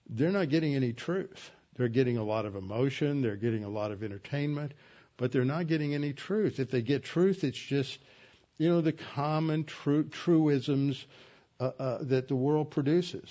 [0.09, 1.51] they're not getting any truth.
[1.81, 4.73] They're getting a lot of emotion, they're getting a lot of entertainment,
[5.17, 6.61] but they're not getting any truth.
[6.61, 7.99] If they get truth, it's just,
[8.59, 11.03] you know, the common tru- truisms
[11.59, 13.31] uh, uh, that the world produces.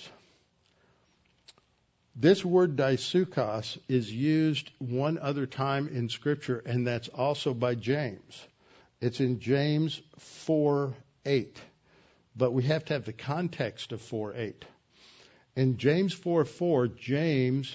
[2.16, 8.48] This word dipsuchos is used one other time in Scripture, and that's also by James.
[9.00, 10.92] It's in James 4
[11.24, 11.56] 8.
[12.34, 14.64] But we have to have the context of 4 8.
[15.54, 17.72] In James 4 4, James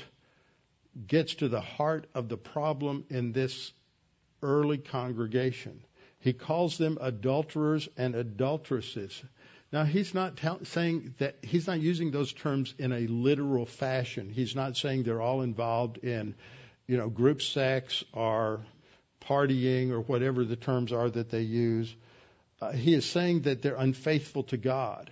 [1.08, 3.72] gets to the heart of the problem in this
[4.42, 5.84] early congregation.
[6.20, 9.22] He calls them adulterers and adulteresses.
[9.72, 14.30] Now, he's not saying that, he's not using those terms in a literal fashion.
[14.30, 16.36] He's not saying they're all involved in,
[16.88, 18.62] you know, group sex or
[19.22, 21.94] partying or whatever the terms are that they use.
[22.62, 25.12] Uh, he is saying that they're unfaithful to God.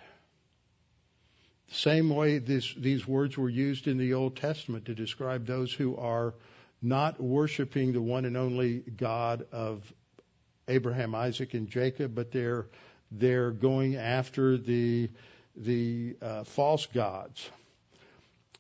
[1.70, 5.96] Same way this, these words were used in the Old Testament to describe those who
[5.98, 6.34] are
[6.82, 9.92] not worshiping the one and only God of
[10.68, 12.68] Abraham, Isaac, and Jacob, but they're
[13.12, 15.10] they're going after the
[15.56, 17.50] the uh, false gods.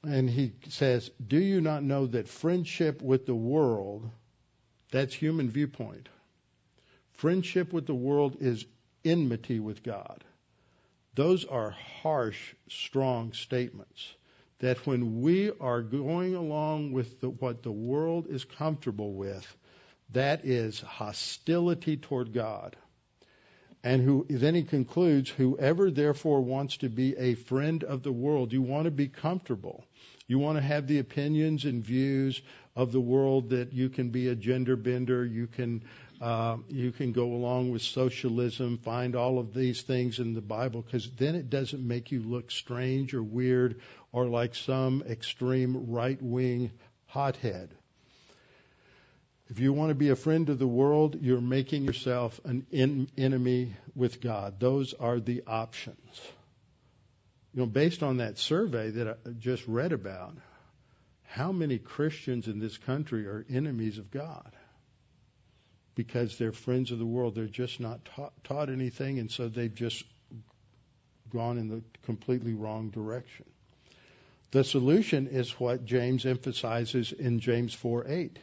[0.04, 4.10] And he says, "Do you not know that friendship with the world,
[4.92, 6.10] that's human viewpoint.
[7.14, 8.66] Friendship with the world is
[9.06, 10.24] enmity with God."
[11.16, 14.14] Those are harsh, strong statements.
[14.60, 19.46] That when we are going along with the, what the world is comfortable with,
[20.12, 22.76] that is hostility toward God.
[23.84, 28.54] And who, then he concludes, whoever therefore wants to be a friend of the world,
[28.54, 29.84] you want to be comfortable.
[30.26, 32.42] You want to have the opinions and views
[32.76, 35.84] of the world that you can be a gender bender, you can
[36.24, 40.82] uh, you can go along with socialism, find all of these things in the Bible,
[40.82, 43.82] because then it doesn't make you look strange or weird
[44.14, 46.72] or like some extreme right wing
[47.08, 47.72] hothead.
[49.50, 52.68] If you want to be a friend of the world, you're making yourself an
[53.18, 54.62] enemy with God.
[54.62, 56.22] Those are the options.
[57.54, 60.38] You know, based on that survey that I just read about,
[61.26, 64.54] how many Christians in this country are enemies of God?
[65.96, 67.36] Because they're friends of the world.
[67.36, 70.04] They're just not taught, taught anything, and so they've just
[71.32, 73.46] gone in the completely wrong direction.
[74.52, 78.40] The solution is what James emphasizes in James 4 8.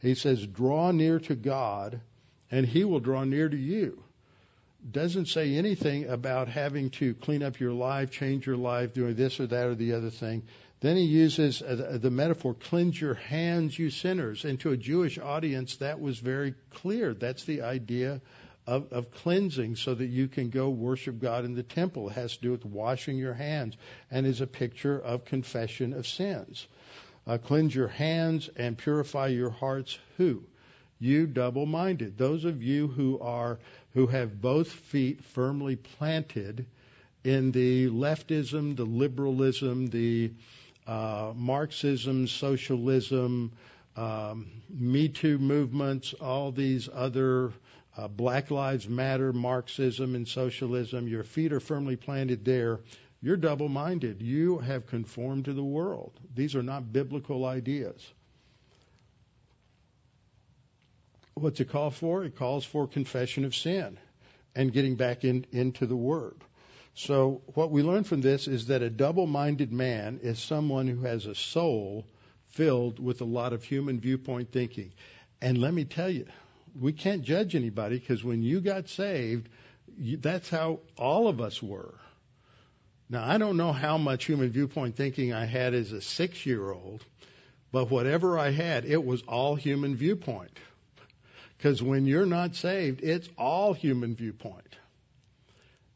[0.00, 2.00] He says, Draw near to God,
[2.50, 4.02] and He will draw near to you.
[4.90, 9.38] Doesn't say anything about having to clean up your life, change your life, doing this
[9.38, 10.42] or that or the other thing.
[10.82, 14.44] Then he uses uh, the metaphor, cleanse your hands, you sinners.
[14.44, 17.14] And to a Jewish audience, that was very clear.
[17.14, 18.20] That's the idea
[18.66, 22.08] of, of cleansing so that you can go worship God in the temple.
[22.08, 23.76] It has to do with washing your hands
[24.10, 26.66] and is a picture of confession of sins.
[27.28, 29.96] Uh, cleanse your hands and purify your hearts.
[30.16, 30.42] Who?
[30.98, 32.18] You double minded.
[32.18, 33.60] Those of you who are,
[33.94, 36.66] who have both feet firmly planted
[37.22, 40.32] in the leftism, the liberalism, the
[40.92, 43.52] uh, Marxism, socialism,
[43.96, 47.52] um, Me Too movements, all these other
[47.96, 51.08] uh, Black Lives Matter, Marxism, and socialism.
[51.08, 52.80] Your feet are firmly planted there.
[53.22, 54.20] You're double minded.
[54.20, 56.12] You have conformed to the world.
[56.34, 58.12] These are not biblical ideas.
[61.34, 62.22] What's it call for?
[62.24, 63.96] It calls for confession of sin
[64.54, 66.36] and getting back in, into the Word.
[66.94, 71.02] So, what we learn from this is that a double minded man is someone who
[71.02, 72.04] has a soul
[72.50, 74.92] filled with a lot of human viewpoint thinking.
[75.40, 76.26] And let me tell you,
[76.78, 79.48] we can't judge anybody because when you got saved,
[79.98, 81.94] you, that's how all of us were.
[83.08, 86.70] Now, I don't know how much human viewpoint thinking I had as a six year
[86.70, 87.04] old,
[87.70, 90.58] but whatever I had, it was all human viewpoint.
[91.56, 94.76] Because when you're not saved, it's all human viewpoint.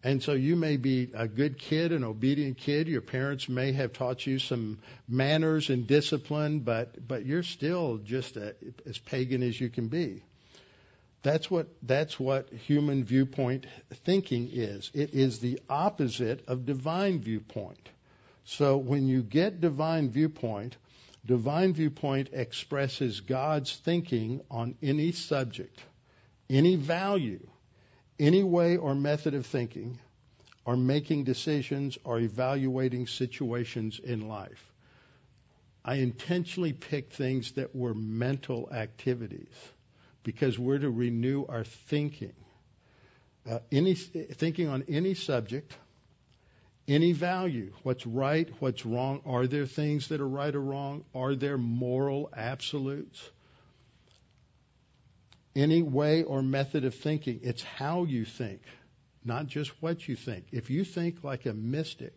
[0.06, 2.86] And so you may be a good kid, an obedient kid.
[2.86, 4.78] Your parents may have taught you some
[5.08, 8.54] manners and discipline, but but you're still just a,
[8.88, 10.22] as pagan as you can be.
[11.24, 13.66] That's what that's what human viewpoint
[14.04, 14.92] thinking is.
[14.94, 17.88] It is the opposite of divine viewpoint.
[18.44, 20.76] So when you get divine viewpoint,
[21.26, 25.82] divine viewpoint expresses God's thinking on any subject,
[26.48, 27.44] any value,
[28.18, 29.98] any way or method of thinking,
[30.64, 34.72] or making decisions or evaluating situations in life.
[35.84, 39.54] I intentionally picked things that were mental activities
[40.24, 42.34] because we're to renew our thinking.
[43.48, 45.76] Uh, any thinking on any subject,
[46.88, 49.20] any value, what's right, what's wrong.
[49.24, 51.04] Are there things that are right or wrong?
[51.14, 53.30] Are there moral absolutes?
[55.56, 57.40] Any way or method of thinking.
[57.42, 58.60] It's how you think,
[59.24, 60.44] not just what you think.
[60.52, 62.12] If you think like a mystic,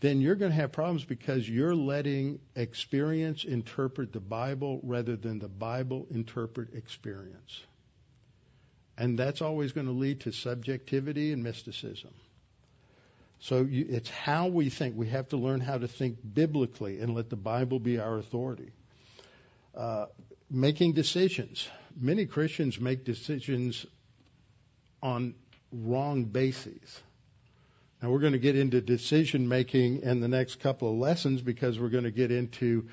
[0.00, 5.38] then you're going to have problems because you're letting experience interpret the Bible rather than
[5.38, 7.62] the Bible interpret experience.
[8.98, 12.10] And that's always going to lead to subjectivity and mysticism.
[13.38, 14.96] So you, it's how we think.
[14.96, 18.70] We have to learn how to think biblically and let the Bible be our authority.
[19.76, 20.06] Uh,
[20.50, 21.68] making decisions.
[21.98, 23.86] Many Christians make decisions
[25.02, 25.34] on
[25.72, 27.02] wrong bases.
[28.02, 31.78] Now we're going to get into decision making in the next couple of lessons because
[31.78, 32.88] we're going to get into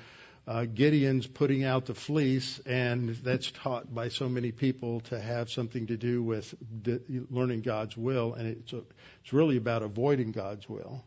[0.46, 5.50] uh, Gideon's putting out the fleece, and that's taught by so many people to have
[5.50, 8.82] something to do with de- learning God's will, and it's, a,
[9.22, 11.04] it's really about avoiding God's will.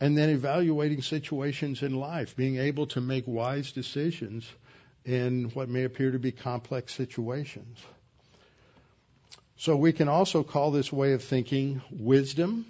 [0.00, 4.46] And then evaluating situations in life, being able to make wise decisions
[5.04, 7.78] in what may appear to be complex situations.
[9.56, 12.66] So we can also call this way of thinking wisdom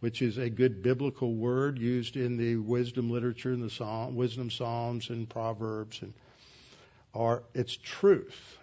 [0.00, 4.50] which is a good biblical word used in the wisdom literature in the psalm, wisdom
[4.50, 6.12] psalms and proverbs and
[7.12, 8.58] or it's truth.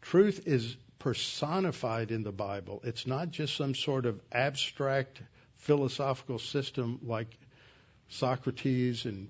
[0.00, 2.80] Truth is personified in the Bible.
[2.84, 5.20] It's not just some sort of abstract
[5.56, 7.36] philosophical system like
[8.08, 9.28] Socrates and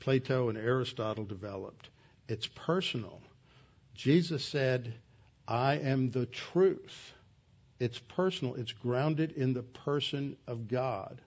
[0.00, 1.88] Plato and Aristotle developed.
[2.28, 3.20] It's personal.
[3.94, 4.94] Jesus said,
[5.46, 7.12] I am the truth.
[7.78, 8.54] It's personal.
[8.54, 11.20] It's grounded in the person of God.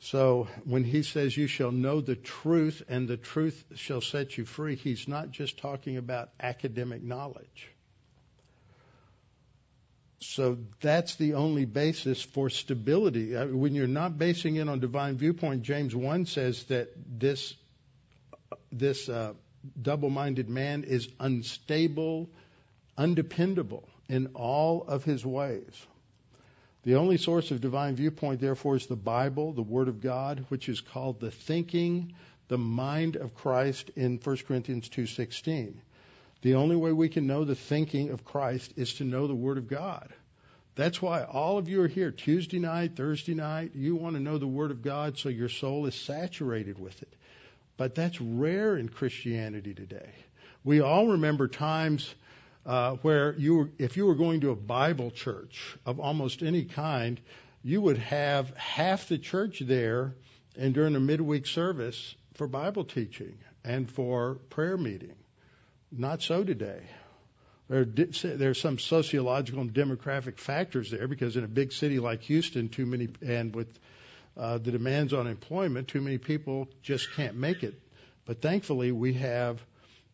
[0.00, 4.46] So when he says you shall know the truth and the truth shall set you
[4.46, 7.68] free, he's not just talking about academic knowledge.
[10.22, 13.36] So that's the only basis for stability.
[13.36, 17.54] Uh, when you're not basing it on divine viewpoint, James 1 says that this,
[18.70, 19.32] this uh,
[19.80, 22.28] double minded man is unstable,
[22.96, 25.86] undependable in all of his ways.
[26.82, 30.68] The only source of divine viewpoint, therefore, is the Bible, the Word of God, which
[30.68, 32.14] is called the thinking,
[32.48, 35.74] the mind of Christ in 1 Corinthians 2.16.
[36.42, 39.58] The only way we can know the thinking of Christ is to know the Word
[39.58, 40.08] of God.
[40.74, 43.72] That's why all of you are here Tuesday night, Thursday night.
[43.74, 47.12] You want to know the Word of God so your soul is saturated with it.
[47.80, 50.10] But that's rare in Christianity today.
[50.64, 52.14] We all remember times
[52.66, 56.66] uh, where you were, if you were going to a Bible church of almost any
[56.66, 57.18] kind,
[57.62, 60.14] you would have half the church there
[60.58, 65.16] and during a midweek service for Bible teaching and for prayer meeting.
[65.90, 66.82] Not so today.
[67.70, 67.84] There, are,
[68.36, 72.68] there are some sociological and demographic factors there because in a big city like Houston,
[72.68, 73.78] too many, and with
[74.36, 77.74] uh, the demands on employment, too many people just can't make it.
[78.26, 79.60] But thankfully, we have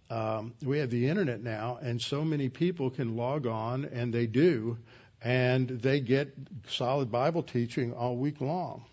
[0.08, 4.26] um, we have the internet now, and so many people can log on, and they
[4.26, 4.78] do,
[5.20, 6.32] and they get
[6.68, 8.84] solid Bible teaching all week long.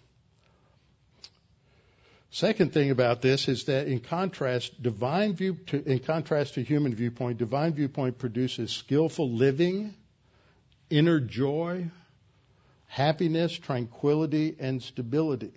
[2.31, 6.95] Second thing about this is that in contrast, divine view to, in contrast to human
[6.95, 9.93] viewpoint, divine viewpoint produces skillful living,
[10.89, 11.91] inner joy,
[12.93, 15.51] happiness, tranquility, and stability.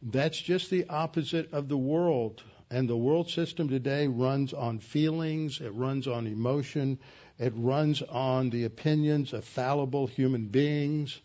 [0.00, 5.60] That's just the opposite of the world and the world system today runs on feelings,
[5.60, 7.00] it runs on emotion,
[7.40, 11.20] it runs on the opinions of fallible human beings.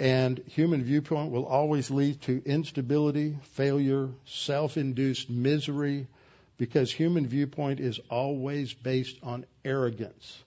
[0.00, 6.08] And human viewpoint will always lead to instability, failure, self induced misery,
[6.56, 10.42] because human viewpoint is always based on arrogance.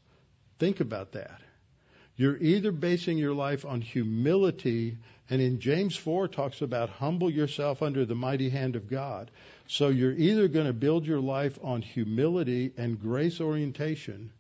[0.60, 1.40] Think about that.
[2.22, 4.96] You're either basing your life on humility,
[5.32, 9.32] and in James 4 talks about humble yourself under the mighty hand of God.
[9.66, 14.32] So you're either going to build your life on humility and grace orientation,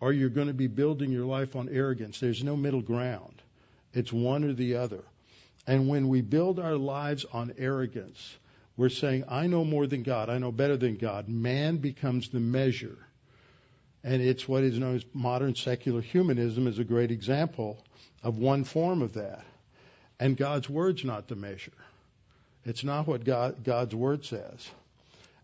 [0.00, 2.18] or you're going to be building your life on arrogance.
[2.18, 3.40] There's no middle ground.
[3.94, 5.04] It's one or the other.
[5.64, 8.36] And when we build our lives on arrogance,
[8.76, 10.28] we're saying, I know more than God.
[10.28, 11.28] I know better than God.
[11.28, 12.98] Man becomes the measure.
[14.08, 17.76] And it's what is known as modern secular humanism is a great example
[18.22, 19.44] of one form of that.
[20.18, 21.76] And God's word's not the measure.
[22.64, 24.70] It's not what God, God's word says.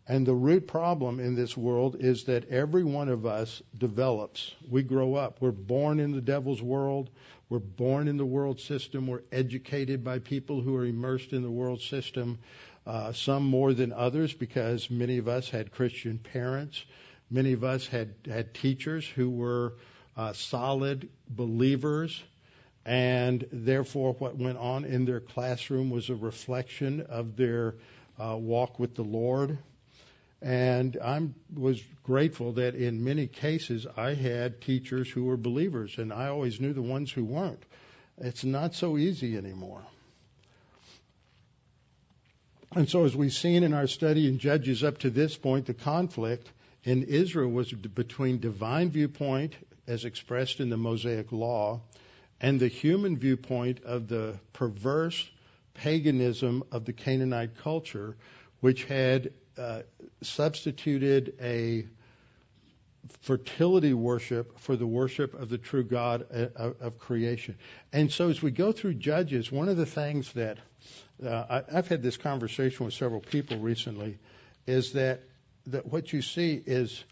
[0.09, 4.55] And the root problem in this world is that every one of us develops.
[4.71, 5.43] We grow up.
[5.43, 7.11] We're born in the devil's world.
[7.51, 9.07] We're born in the world system.
[9.07, 12.39] We're educated by people who are immersed in the world system.
[12.87, 16.83] Uh, some more than others because many of us had Christian parents.
[17.35, 19.74] Many of us had, had teachers who were
[20.16, 22.22] uh, solid believers.
[22.87, 27.74] And therefore, what went on in their classroom was a reflection of their
[28.20, 29.59] uh, walk with the Lord.
[30.43, 36.12] And I was grateful that in many cases I had teachers who were believers, and
[36.12, 37.64] I always knew the ones who weren't.
[38.16, 39.82] It's not so easy anymore.
[42.76, 45.74] And so, as we've seen in our study in Judges up to this point, the
[45.74, 46.49] conflict
[46.85, 49.55] in Israel was between divine viewpoint,
[49.87, 51.80] as expressed in the Mosaic Law,
[52.41, 55.30] and the human viewpoint of the perverse
[55.74, 58.16] paganism of the Canaanite culture,
[58.61, 59.82] which had uh,
[60.22, 61.87] substituted a
[63.22, 67.57] fertility worship for the worship of the true God of, of, creation.
[67.93, 70.59] And so as we go through Judges, one of the things that
[71.24, 74.18] uh, I, have had this conversation with several people recently
[74.66, 75.22] is that,
[75.67, 77.03] that what you see is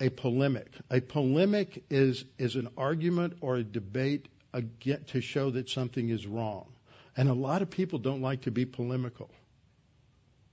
[0.00, 0.68] a polemic.
[0.90, 4.28] A polemic is, is an argument or a debate
[5.08, 6.66] to show that something is wrong.
[7.16, 9.30] And a lot of people don't like to be polemical.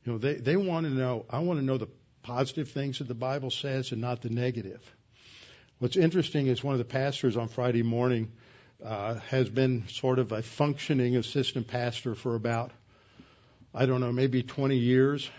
[0.05, 1.89] You know, they, they want to know, I want to know the
[2.23, 4.81] positive things that the Bible says and not the negative.
[5.79, 8.31] What's interesting is one of the pastors on Friday morning
[8.83, 12.71] uh, has been sort of a functioning assistant pastor for about,
[13.73, 15.29] I don't know, maybe 20 years.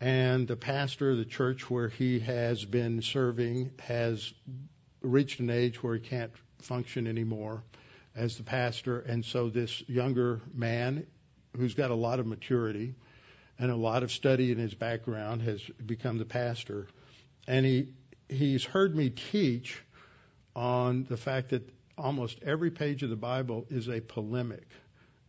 [0.00, 4.32] And the pastor of the church where he has been serving has
[5.00, 7.62] reached an age where he can't function anymore
[8.14, 9.00] as the pastor.
[9.00, 11.06] And so this younger man
[11.56, 12.94] who's got a lot of maturity
[13.58, 16.88] and a lot of study in his background has become the pastor.
[17.46, 17.88] And he
[18.28, 19.82] he's heard me teach
[20.56, 24.66] on the fact that almost every page of the Bible is a polemic.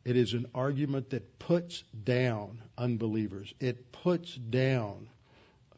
[0.06, 3.52] It is an argument that puts down unbelievers.
[3.60, 5.10] It puts down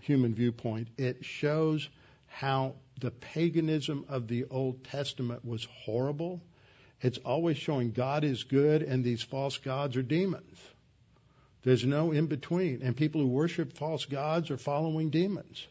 [0.01, 0.89] human viewpoint.
[0.97, 1.87] It shows
[2.27, 6.41] how the paganism of the Old Testament was horrible.
[7.01, 10.59] It's always showing God is good and these false gods are demons.
[11.63, 12.81] There's no in between.
[12.81, 15.65] And people who worship false gods are following demons.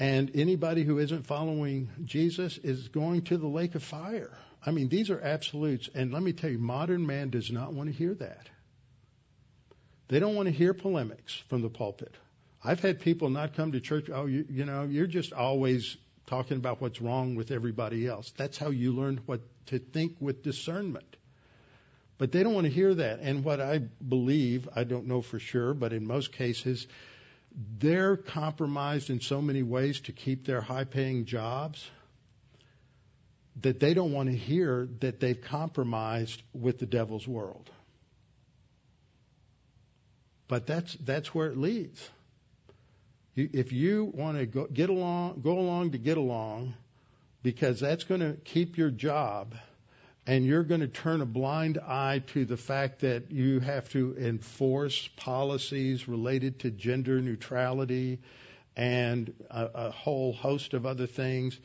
[0.00, 4.36] And anybody who isn't following Jesus is going to the lake of fire.
[4.64, 5.88] I mean, these are absolutes.
[5.94, 8.48] And let me tell you, modern man does not want to hear that.
[10.08, 12.14] They don't want to hear polemics from the pulpit.
[12.62, 14.10] I've had people not come to church.
[14.12, 15.96] Oh, you, you know, you're just always
[16.26, 18.32] talking about what's wrong with everybody else.
[18.36, 21.16] That's how you learn what to think with discernment.
[22.18, 23.20] But they don't want to hear that.
[23.20, 26.86] And what I believe, I don't know for sure, but in most cases,
[27.78, 31.88] they're compromised in so many ways to keep their high paying jobs
[33.62, 37.70] that they don't want to hear that they've compromised with the devil's world.
[40.48, 42.08] But that's that's where it leads.
[43.36, 46.74] If you want to go, get along, go along to get along,
[47.42, 49.54] because that's going to keep your job
[50.26, 54.16] and you're going to turn a blind eye to the fact that you have to
[54.18, 58.18] enforce policies related to gender neutrality
[58.76, 61.58] and a, a whole host of other things.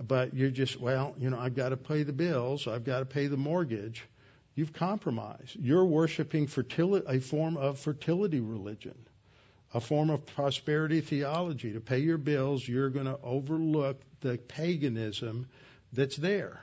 [0.00, 3.04] But you're just, well, you know, I've got to pay the bills, I've got to
[3.04, 4.04] pay the mortgage.
[4.56, 5.56] You've compromised.
[5.56, 8.94] You're worshiping fertility, a form of fertility religion,
[9.72, 11.72] a form of prosperity theology.
[11.72, 15.48] To pay your bills, you're going to overlook the paganism
[15.92, 16.60] that's there.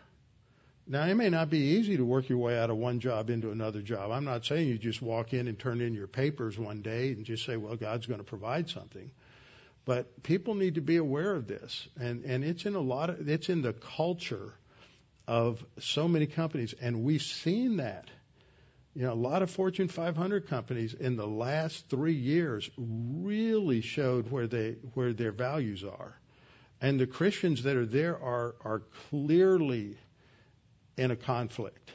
[0.87, 3.51] Now, it may not be easy to work your way out of one job into
[3.51, 4.11] another job.
[4.11, 7.25] I'm not saying you just walk in and turn in your papers one day and
[7.25, 9.11] just say, well, God's going to provide something.
[9.85, 11.87] But people need to be aware of this.
[11.99, 14.53] And, and it's in a lot of, it's in the culture
[15.27, 16.73] of so many companies.
[16.79, 18.09] And we've seen that.
[18.93, 24.29] You know, a lot of Fortune 500 companies in the last three years really showed
[24.29, 26.17] where they, where their values are.
[26.81, 29.97] And the Christians that are there are, are clearly
[30.97, 31.91] in a conflict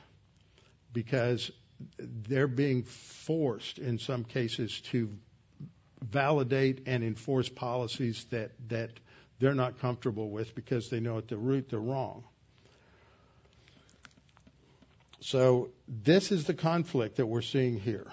[0.93, 1.51] because
[1.99, 5.11] they're being forced in some cases to
[6.03, 8.91] validate and enforce policies that that
[9.39, 12.25] they're not comfortable with because they know at the root they're wrong.
[15.21, 18.07] So, this is the conflict that we're seeing here.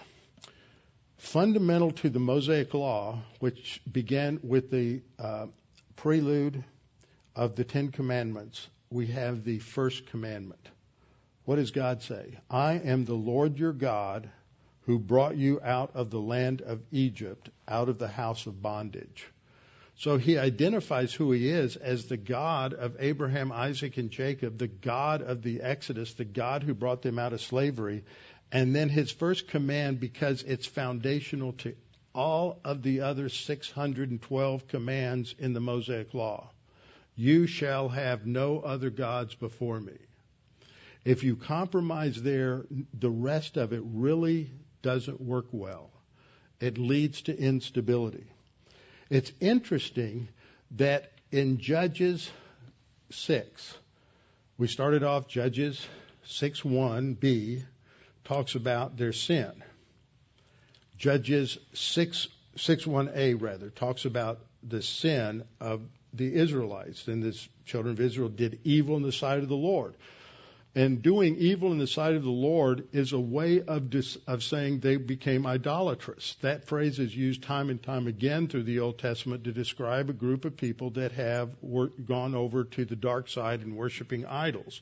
[1.18, 5.48] Fundamental to the Mosaic Law, which began with the uh,
[5.96, 6.64] prelude
[7.36, 10.70] of the Ten Commandments, we have the first commandment.
[11.46, 12.38] What does God say?
[12.50, 14.30] I am the Lord your God
[14.86, 19.28] who brought you out of the land of Egypt, out of the house of bondage.
[19.96, 24.68] So he identifies who he is as the God of Abraham, Isaac, and Jacob, the
[24.68, 28.04] God of the Exodus, the God who brought them out of slavery.
[28.52, 31.76] And then his first command, because it's foundational to
[32.14, 36.50] all of the other 612 commands in the Mosaic Law.
[37.16, 39.98] You shall have no other gods before me.
[41.06, 44.50] If you compromise there, the rest of it really
[44.84, 45.90] doesn't work well.
[46.60, 48.28] It leads to instability.
[49.10, 50.28] It's interesting
[50.78, 52.30] that in Judges
[53.10, 53.78] 6,
[54.58, 55.84] we started off Judges
[56.28, 57.64] 6:1b
[58.24, 59.52] talks about their sin.
[60.98, 65.82] Judges 6 6:1a rather talks about the sin of
[66.14, 69.96] the Israelites and the children of Israel did evil in the sight of the Lord.
[70.76, 74.43] And doing evil in the sight of the Lord is a way of, dis, of
[74.43, 76.36] saying they became idolatrous.
[76.41, 80.13] That phrase is used time and time again through the Old Testament to describe a
[80.13, 84.82] group of people that have wor- gone over to the dark side and worshiping idols.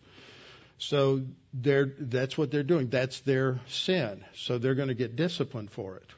[0.77, 1.23] So
[1.53, 2.87] that's what they're doing.
[2.87, 4.23] That's their sin.
[4.35, 6.09] So they're going to get disciplined for it.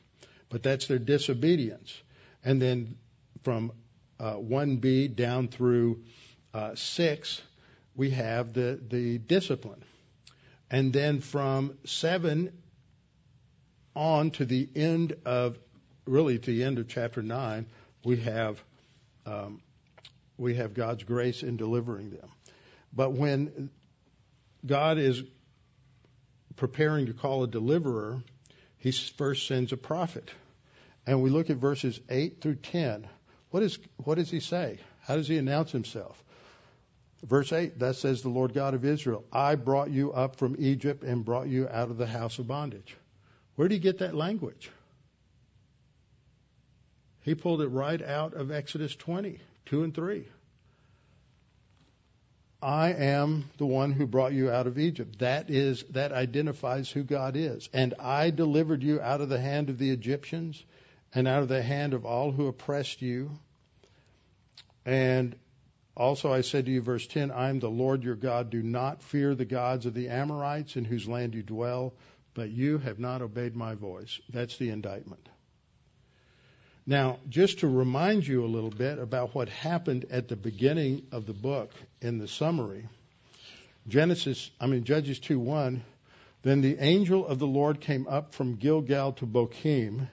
[0.50, 2.00] But that's their disobedience.
[2.46, 2.96] And then
[3.42, 3.72] from
[4.20, 6.04] uh, 1b down through
[6.54, 7.42] uh, 6,
[7.96, 9.84] we have the, the discipline.
[10.70, 12.52] And then from 7
[13.96, 15.58] on to the end of,
[16.06, 17.68] really to the end of chapter 9,
[18.04, 18.64] we have,
[19.26, 19.62] um,
[20.38, 22.30] we have God's grace in delivering them.
[22.92, 23.70] But when
[24.66, 25.24] God is
[26.56, 28.22] preparing to call a deliverer,
[28.78, 30.32] he first sends a prophet.
[31.06, 33.08] And we look at verses 8 through 10.
[33.52, 34.80] What, is, what does he say?
[35.02, 36.24] How does he announce himself?
[37.24, 41.04] Verse 8, that says the Lord God of Israel, I brought you up from Egypt
[41.04, 42.98] and brought you out of the house of bondage.
[43.56, 44.70] Where do you get that language?
[47.22, 50.28] He pulled it right out of Exodus 20, 2 and 3.
[52.62, 55.20] I am the one who brought you out of Egypt.
[55.20, 57.70] That is that identifies who God is.
[57.74, 60.64] And I delivered you out of the hand of the Egyptians
[61.14, 63.32] and out of the hand of all who oppressed you.
[64.86, 65.36] And
[65.96, 68.50] also, I said to you, verse 10, I am the Lord your God.
[68.50, 71.94] Do not fear the gods of the Amorites in whose land you dwell,
[72.34, 74.20] but you have not obeyed my voice.
[74.30, 75.30] That's the indictment.
[76.86, 81.28] Now, just to remind you a little bit about what happened at the beginning of
[81.28, 81.72] the book
[82.02, 82.88] in the summary,
[83.88, 85.84] Genesis, I mean, Judges 2 1,
[86.42, 90.10] then the angel of the Lord came up from Gilgal to Bochim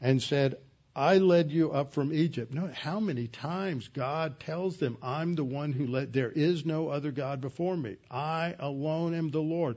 [0.00, 0.56] and said,
[0.98, 2.52] I led you up from Egypt.
[2.52, 6.88] No, how many times God tells them, I'm the one who led, there is no
[6.88, 7.98] other God before me.
[8.10, 9.76] I alone am the Lord.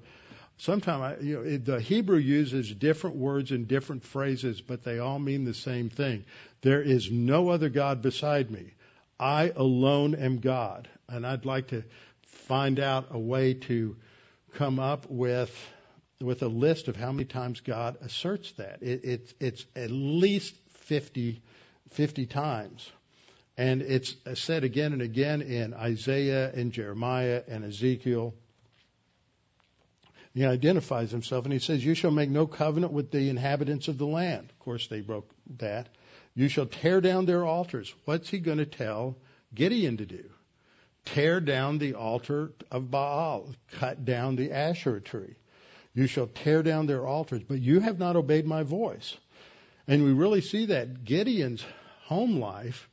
[0.58, 5.44] Sometimes, you know, the Hebrew uses different words and different phrases, but they all mean
[5.44, 6.26] the same thing.
[6.62, 8.74] There is no other God beside me.
[9.20, 10.90] I alone am God.
[11.08, 11.84] And I'd like to
[12.24, 13.96] find out a way to
[14.56, 15.56] come up with
[16.20, 18.84] with a list of how many times God asserts that.
[18.84, 20.54] It, it, it's at least
[20.92, 21.42] 50,
[21.92, 22.92] 50 times.
[23.58, 28.34] And it's said again and again in Isaiah and Jeremiah and Ezekiel.
[30.34, 33.98] He identifies himself and he says, You shall make no covenant with the inhabitants of
[33.98, 34.50] the land.
[34.50, 35.30] Of course, they broke
[35.60, 35.88] that.
[36.36, 37.94] You shall tear down their altars.
[38.04, 39.16] What's he going to tell
[39.56, 40.26] Gideon to do?
[41.06, 43.48] Tear down the altar of Baal,
[43.80, 45.36] cut down the Asherah tree.
[45.94, 49.16] You shall tear down their altars, but you have not obeyed my voice.
[49.88, 51.64] And we really see that Gideon's
[52.06, 52.90] home life,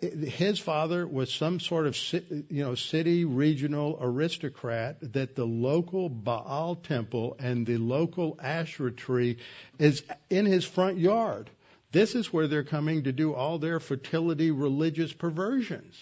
[0.00, 6.74] his father was some sort of you know city regional aristocrat that the local Baal
[6.76, 9.38] temple and the local Asherah tree
[9.78, 11.50] is in his front yard.
[11.92, 15.96] This is where they're coming to do all their fertility religious perversions.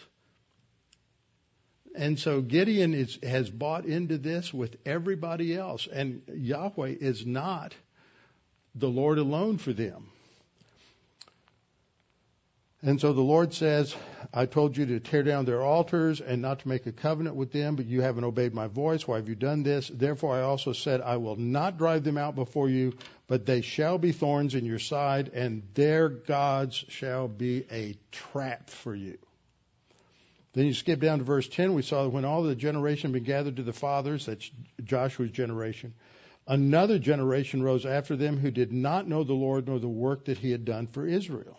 [1.94, 7.74] And so Gideon is, has bought into this with everybody else, and Yahweh is not
[8.74, 10.08] the Lord alone for them.
[12.82, 13.96] And so the Lord says,
[14.32, 17.50] I told you to tear down their altars and not to make a covenant with
[17.50, 19.08] them, but you haven't obeyed my voice.
[19.08, 19.88] Why have you done this?
[19.88, 22.92] Therefore I also said, I will not drive them out before you,
[23.26, 28.68] but they shall be thorns in your side, and their gods shall be a trap
[28.68, 29.16] for you.
[30.52, 31.72] Then you skip down to verse 10.
[31.72, 34.50] We saw that when all the generation had been gathered to the fathers, that's
[34.84, 35.94] Joshua's generation,
[36.46, 40.38] another generation rose after them who did not know the Lord nor the work that
[40.38, 41.58] he had done for Israel.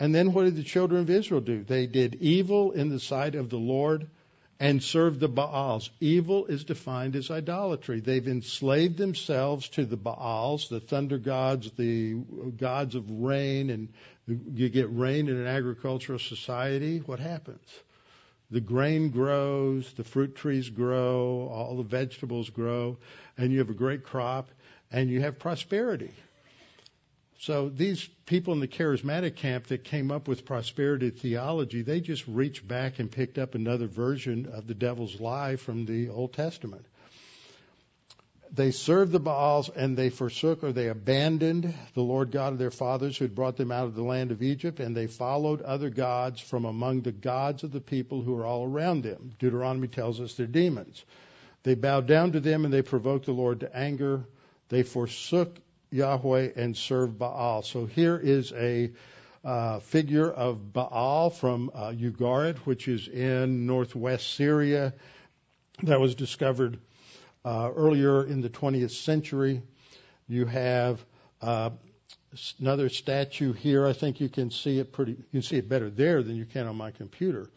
[0.00, 1.62] And then what did the children of Israel do?
[1.62, 4.08] They did evil in the sight of the Lord
[4.60, 5.90] and served the Baals.
[6.00, 8.00] Evil is defined as idolatry.
[8.00, 13.88] They've enslaved themselves to the Baals, the thunder gods, the gods of rain, and
[14.26, 16.98] you get rain in an agricultural society.
[16.98, 17.68] What happens?
[18.50, 22.98] The grain grows, the fruit trees grow, all the vegetables grow,
[23.38, 24.50] and you have a great crop,
[24.92, 26.12] and you have prosperity.
[27.38, 32.26] So these people in the charismatic camp that came up with prosperity theology, they just
[32.26, 36.86] reached back and picked up another version of the devil's lie from the Old Testament.
[38.52, 42.70] They served the Baals and they forsook or they abandoned the Lord God of their
[42.70, 45.90] fathers who had brought them out of the land of Egypt, and they followed other
[45.90, 49.32] gods from among the gods of the people who are all around them.
[49.38, 51.04] Deuteronomy tells us they're demons.
[51.64, 54.24] They bowed down to them and they provoked the Lord to anger.
[54.68, 55.56] They forsook
[55.90, 57.62] Yahweh and served Baal.
[57.62, 58.92] So here is a
[59.44, 64.94] uh, figure of Baal from uh, Ugarit, which is in northwest Syria,
[65.82, 66.78] that was discovered
[67.44, 69.62] uh, earlier in the 20th century.
[70.28, 71.04] You have
[71.42, 71.70] uh,
[72.58, 73.86] another statue here.
[73.86, 75.12] I think you can see it pretty.
[75.12, 77.50] You can see it better there than you can on my computer.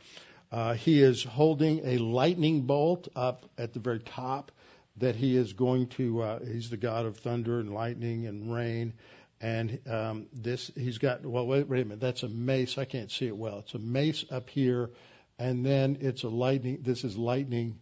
[0.51, 4.51] Uh, he is holding a lightning bolt up at the very top
[4.97, 8.93] that he is going to, uh, he's the God of thunder and lightning and rain.
[9.39, 12.77] And um, this, he's got, well, wait, wait a minute, that's a mace.
[12.77, 13.59] I can't see it well.
[13.59, 14.89] It's a mace up here,
[15.37, 17.77] and then it's a lightning, this is lightning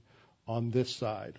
[0.47, 1.35] on this side.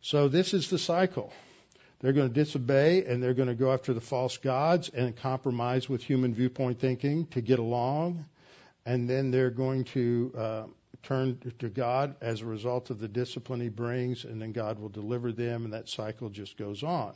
[0.00, 1.32] So this is the cycle.
[2.00, 5.88] They're going to disobey and they're going to go after the false gods and compromise
[5.88, 8.24] with human viewpoint thinking to get along.
[8.86, 10.62] And then they're going to uh,
[11.02, 14.88] turn to God as a result of the discipline He brings, and then God will
[14.88, 17.14] deliver them, and that cycle just goes on.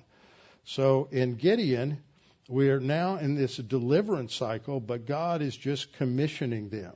[0.64, 2.02] So in Gideon,
[2.48, 6.94] we are now in this deliverance cycle, but God is just commissioning them.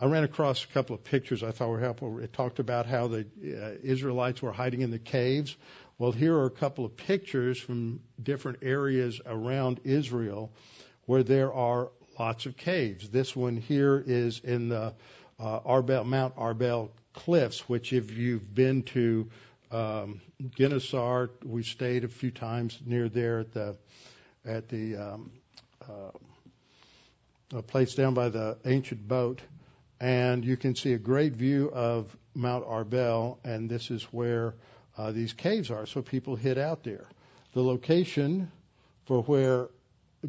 [0.00, 2.18] I ran across a couple of pictures I thought were helpful.
[2.18, 5.56] It talked about how the uh, Israelites were hiding in the caves.
[5.98, 10.52] Well, here are a couple of pictures from different areas around Israel
[11.06, 13.08] where there are lots of caves.
[13.08, 14.94] This one here is in the
[15.38, 19.30] uh, Arbel, Mount Arbel cliffs, which if you've been to
[19.70, 20.20] um,
[20.58, 23.76] Ginosar, we stayed a few times near there at the
[24.44, 25.30] at the um,
[25.82, 26.10] uh,
[27.52, 29.40] a place down by the ancient boat,
[30.04, 34.54] and you can see a great view of Mount Arbel, and this is where
[34.98, 35.86] uh, these caves are.
[35.86, 37.06] So people hid out there.
[37.54, 38.52] The location
[39.06, 39.70] for where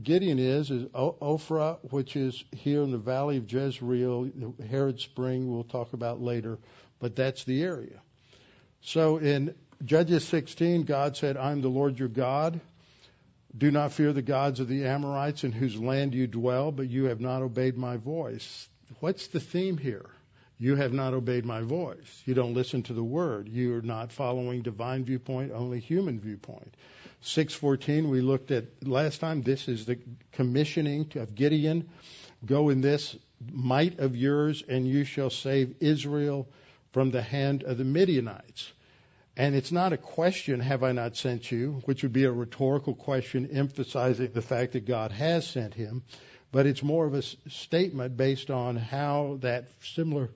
[0.01, 4.31] Gideon is is Ophrah, which is here in the valley of Jezreel,
[4.65, 5.51] Harod Spring.
[5.51, 6.57] We'll talk about later,
[6.99, 7.99] but that's the area.
[8.79, 12.61] So in Judges 16, God said, "I'm the Lord your God.
[13.57, 17.05] Do not fear the gods of the Amorites in whose land you dwell, but you
[17.05, 18.69] have not obeyed my voice."
[18.99, 20.05] What's the theme here?
[20.57, 22.23] You have not obeyed my voice.
[22.25, 23.49] You don't listen to the word.
[23.49, 26.73] You are not following divine viewpoint, only human viewpoint.
[27.21, 29.41] 6:14 we looked at last time.
[29.41, 29.99] This is the
[30.31, 31.89] commissioning of Gideon.
[32.45, 33.17] Go in this
[33.51, 36.47] might of yours, and you shall save Israel
[36.91, 38.71] from the hand of the Midianites.
[39.35, 42.95] And it's not a question, have I not sent you, which would be a rhetorical
[42.95, 46.03] question emphasizing the fact that God has sent him,
[46.55, 50.29] but it's more of a statement based on how that similar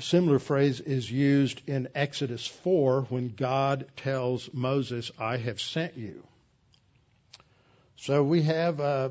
[0.00, 6.26] similar phrase is used in Exodus 4 when God tells Moses, I have sent you.
[7.94, 9.10] So we have uh,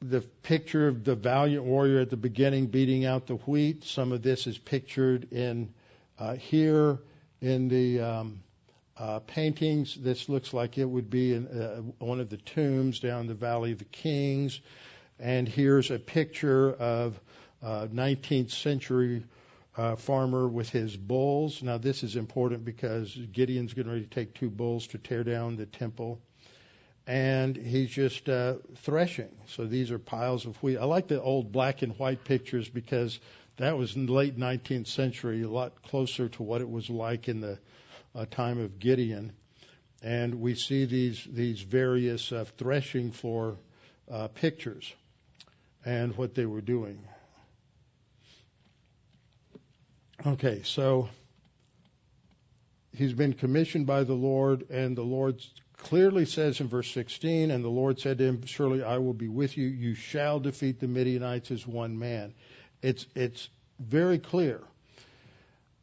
[0.00, 3.84] the picture of the valiant warrior at the beginning beating out the wheat.
[3.84, 5.72] Some of this is pictured in
[6.18, 6.98] uh, here
[7.40, 8.42] in the um,
[8.96, 9.94] uh, paintings.
[9.94, 13.72] This looks like it would be in uh, one of the tombs down the Valley
[13.72, 14.60] of the Kings.
[15.18, 17.20] And here's a picture of
[17.62, 19.24] uh, 19th century
[19.76, 21.62] uh, farmer with his bulls.
[21.62, 25.56] Now, this is important because Gideon's getting ready to take two bulls to tear down
[25.56, 26.20] the temple.
[27.06, 29.30] And he's just uh, threshing.
[29.46, 30.78] So these are piles of wheat.
[30.78, 33.18] I like the old black and white pictures because
[33.56, 37.28] that was in the late 19th century, a lot closer to what it was like
[37.28, 37.58] in the
[38.14, 39.32] uh, time of Gideon.
[40.02, 43.56] And we see these these various uh, threshing floor
[44.10, 44.92] uh, pictures
[45.84, 46.98] and what they were doing.
[50.24, 51.08] Okay, so
[52.96, 55.42] he's been commissioned by the Lord, and the Lord
[55.76, 59.28] clearly says in verse 16, and the Lord said to him, Surely I will be
[59.28, 59.66] with you.
[59.66, 62.34] You shall defeat the Midianites as one man.
[62.82, 63.48] It's, it's
[63.80, 64.60] very clear.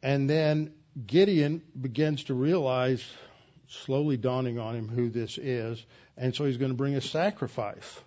[0.02, 0.72] And then
[1.06, 3.04] Gideon begins to realize,
[3.68, 5.84] slowly dawning on him, who this is.
[6.16, 8.00] And so he's going to bring a sacrifice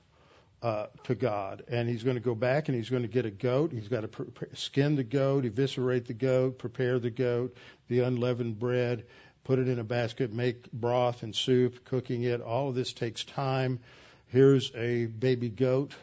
[0.61, 1.63] uh, to God.
[1.67, 3.71] And he's going to go back and he's going to get a goat.
[3.71, 7.55] He's got to pre- skin the goat, eviscerate the goat, prepare the goat,
[7.87, 9.05] the unleavened bread,
[9.43, 12.41] put it in a basket, make broth and soup, cooking it.
[12.41, 13.79] All of this takes time.
[14.27, 15.93] Here's a baby goat,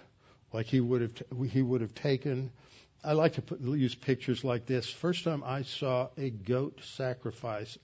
[0.52, 2.50] like he would have t- he would have taken.
[3.02, 4.88] I like to put, use pictures like this.
[4.90, 7.78] First time I saw a goat sacrifice,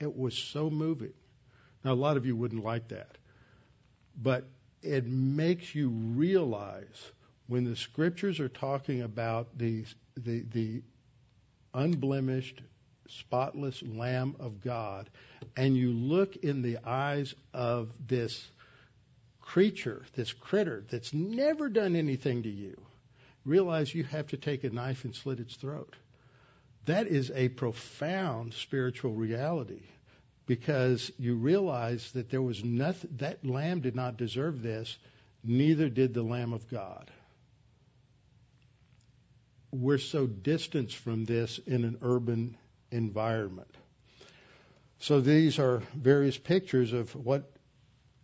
[0.00, 1.12] it was so moving.
[1.84, 3.18] Now a lot of you wouldn't like that,
[4.20, 4.44] but
[4.82, 7.10] it makes you realize
[7.46, 9.84] when the scriptures are talking about the
[10.16, 10.82] the, the
[11.74, 12.60] unblemished
[13.08, 15.08] spotless Lamb of God,
[15.56, 18.50] and you look in the eyes of this
[19.40, 22.76] creature, this critter that's never done anything to you,
[23.48, 25.96] realize you have to take a knife and slit its throat.
[26.84, 29.82] That is a profound spiritual reality
[30.46, 34.96] because you realize that there was nothing, that lamb did not deserve this,
[35.44, 37.10] neither did the Lamb of God.
[39.70, 42.56] We're so distant from this in an urban
[42.90, 43.74] environment.
[45.00, 47.52] So these are various pictures of what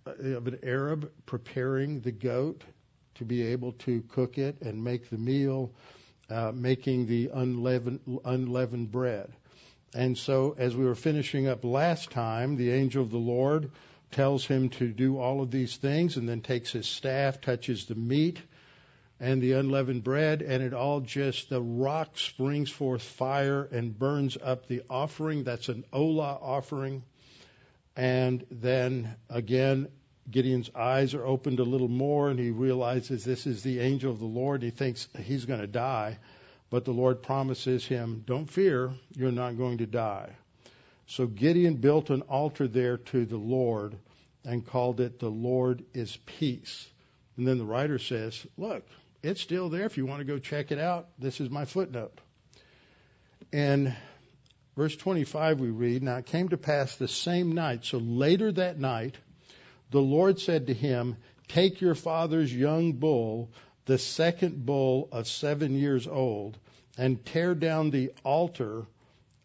[0.07, 2.63] of an Arab preparing the goat
[3.17, 5.73] to be able to cook it and make the meal,
[6.31, 9.33] uh, making the unleavened, unleavened bread.
[9.95, 13.71] And so, as we were finishing up last time, the angel of the Lord
[14.11, 17.95] tells him to do all of these things and then takes his staff, touches the
[17.95, 18.41] meat,
[19.21, 24.37] and the unleavened bread, and it all just, the rock springs forth fire and burns
[24.43, 25.45] up the offering.
[25.45, 27.05] That's an Olah offering.
[27.97, 29.89] And then again,
[30.31, 34.19] Gideon's eyes are opened a little more, and he realizes this is the angel of
[34.19, 34.63] the Lord.
[34.63, 36.19] He thinks he's going to die,
[36.71, 40.31] but the Lord promises him, Don't fear, you're not going to die.
[41.07, 43.97] So Gideon built an altar there to the Lord
[44.45, 46.89] and called it, The Lord is Peace.
[47.37, 48.87] And then the writer says, Look,
[49.23, 51.09] it's still there if you want to go check it out.
[51.19, 52.19] This is my footnote.
[53.53, 53.95] And
[54.77, 58.79] verse 25, we read, Now it came to pass the same night, so later that
[58.79, 59.17] night,
[59.95, 61.17] the Lord said to him,
[61.47, 63.53] Take your father's young bull,
[63.85, 66.59] the second bull of seven years old,
[66.99, 68.87] and tear down the altar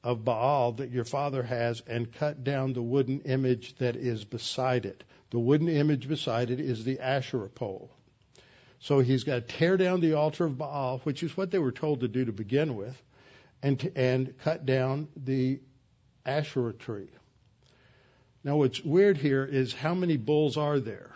[0.04, 4.88] of Baal that your father has, and cut down the wooden image that is beside
[4.88, 5.04] it.
[5.30, 7.92] The wooden image beside it is the Asherah pole.
[8.80, 11.72] So he's got to tear down the altar of Baal, which is what they were
[11.72, 13.00] told to do to begin with,
[13.62, 15.60] and, and cut down the
[16.26, 17.10] Asherah tree.
[18.44, 21.12] Now, what's weird here is how many bulls are there?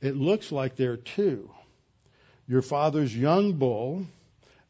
[0.00, 1.50] It looks like there are two.
[2.48, 4.06] Your father's young bull,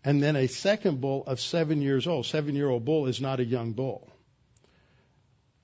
[0.04, 2.26] and then a second bull of seven years old.
[2.26, 4.08] Seven year old bull is not a young bull.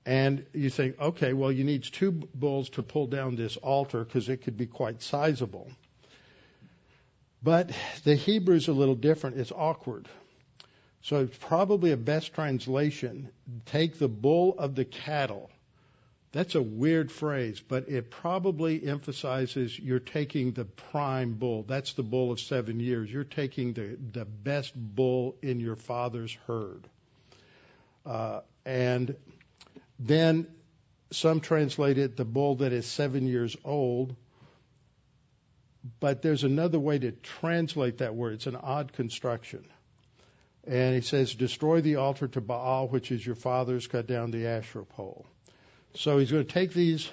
[0.05, 4.27] And you think, okay, well, you need two bulls to pull down this altar because
[4.27, 5.71] it could be quite sizable.
[7.41, 7.71] But
[8.03, 9.37] the Hebrew is a little different.
[9.37, 10.07] It's awkward.
[11.03, 13.29] So it's probably a best translation.
[13.65, 15.49] Take the bull of the cattle.
[16.31, 21.63] That's a weird phrase, but it probably emphasizes you're taking the prime bull.
[21.67, 23.11] That's the bull of seven years.
[23.11, 26.87] You're taking the, the best bull in your father's herd.
[28.05, 29.15] Uh, and
[29.99, 30.47] then
[31.11, 34.15] some translate it the bull that is seven years old.
[35.99, 38.35] But there's another way to translate that word.
[38.35, 39.65] It's an odd construction.
[40.65, 44.47] And he says, Destroy the altar to Baal, which is your father's, cut down the
[44.47, 45.25] Asherah pole.
[45.95, 47.09] So he's going to take these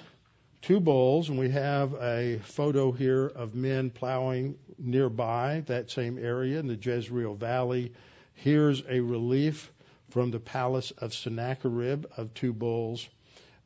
[0.61, 6.59] two bulls, and we have a photo here of men plowing nearby that same area
[6.59, 7.93] in the Jezreel Valley.
[8.33, 9.71] Here's a relief
[10.09, 13.07] from the palace of Sennacherib of two bulls.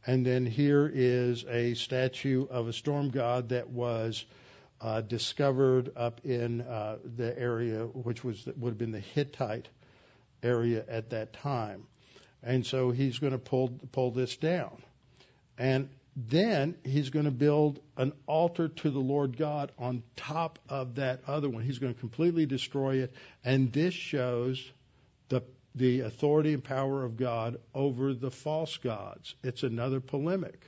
[0.07, 4.25] And then here is a statue of a storm god that was
[5.07, 9.67] discovered up in uh, the area, which was would have been the Hittite
[10.43, 11.88] area at that time.
[12.43, 14.84] And so he's going to pull pull this down,
[15.57, 20.95] and then he's going to build an altar to the Lord God on top of
[20.95, 21.63] that other one.
[21.63, 23.13] He's going to completely destroy it,
[23.43, 24.63] and this shows
[25.30, 25.41] the
[25.73, 29.36] the authority and power of God over the false gods.
[29.43, 30.59] It's another polemic.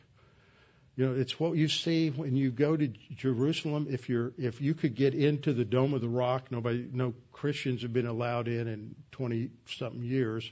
[0.98, 3.86] You know, it's what you see when you go to Jerusalem.
[3.90, 7.84] If you're, if you could get into the Dome of the Rock, nobody, no Christians
[7.84, 10.52] have been allowed in in 20 something years.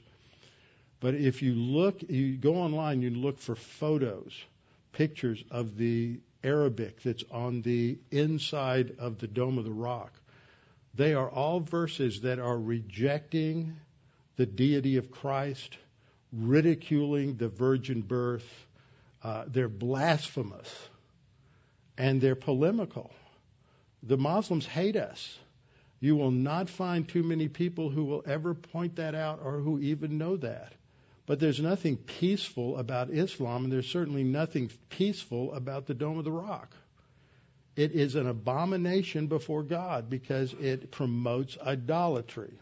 [1.00, 4.32] But if you look, you go online, you look for photos,
[4.92, 10.12] pictures of the Arabic that's on the inside of the Dome of the Rock.
[10.94, 13.76] They are all verses that are rejecting
[14.36, 15.76] the deity of Christ,
[16.32, 18.65] ridiculing the virgin birth.
[19.26, 20.72] Uh, they're blasphemous
[21.98, 23.12] and they're polemical.
[24.04, 25.36] The Muslims hate us.
[25.98, 29.80] You will not find too many people who will ever point that out or who
[29.80, 30.72] even know that.
[31.26, 36.24] But there's nothing peaceful about Islam, and there's certainly nothing peaceful about the Dome of
[36.24, 36.76] the Rock.
[37.74, 42.60] It is an abomination before God because it promotes idolatry.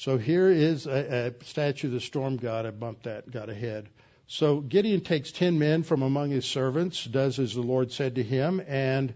[0.00, 2.64] So here is a, a statue of the storm god.
[2.64, 3.86] I bumped that, got ahead.
[4.28, 8.22] So Gideon takes ten men from among his servants, does as the Lord said to
[8.22, 9.12] him, and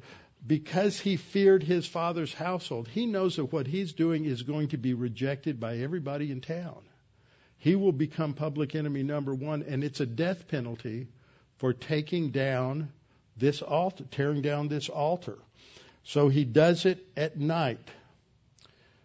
[0.47, 4.77] because he feared his father's household, he knows that what he's doing is going to
[4.77, 6.83] be rejected by everybody in town.
[7.57, 11.09] He will become public enemy number one, and it's a death penalty
[11.57, 12.91] for taking down
[13.39, 15.39] this altar, tearing down this altar.
[16.03, 17.89] So he does it at night.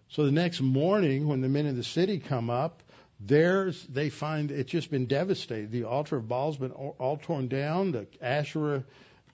[0.09, 2.81] So the next morning, when the men of the city come up,
[3.19, 5.71] there's they find it's just been devastated.
[5.71, 7.91] The altar of Baal's been all torn down.
[7.91, 8.83] The Asherah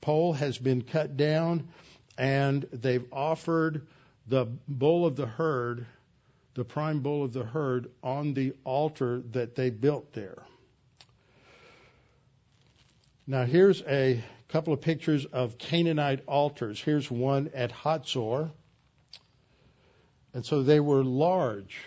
[0.02, 1.70] pole has been cut down
[2.18, 3.88] and they've offered
[4.28, 5.86] the bull of the herd,
[6.56, 10.44] the prime bull of the herd, on the altar that they built there.
[13.28, 16.80] Now, here's a couple of pictures of Canaanite altars.
[16.80, 18.52] Here's one at Hatzor.
[20.36, 21.78] And so they were large.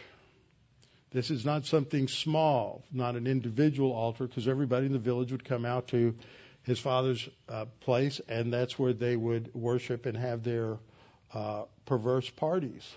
[1.11, 5.44] This is not something small, not an individual altar, because everybody in the village would
[5.44, 6.14] come out to
[6.62, 10.78] his father's uh, place, and that's where they would worship and have their
[11.34, 12.90] uh, perverse parties.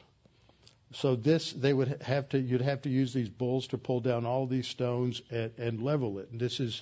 [0.94, 4.26] So this, they would have to, you'd have to use these bulls to pull down
[4.26, 6.30] all these stones and, and level it.
[6.32, 6.82] And this is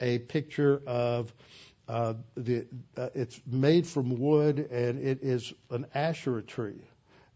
[0.00, 1.32] a picture of
[1.86, 2.66] uh, the,
[2.96, 6.82] uh, it's made from wood and it is an Asherah tree.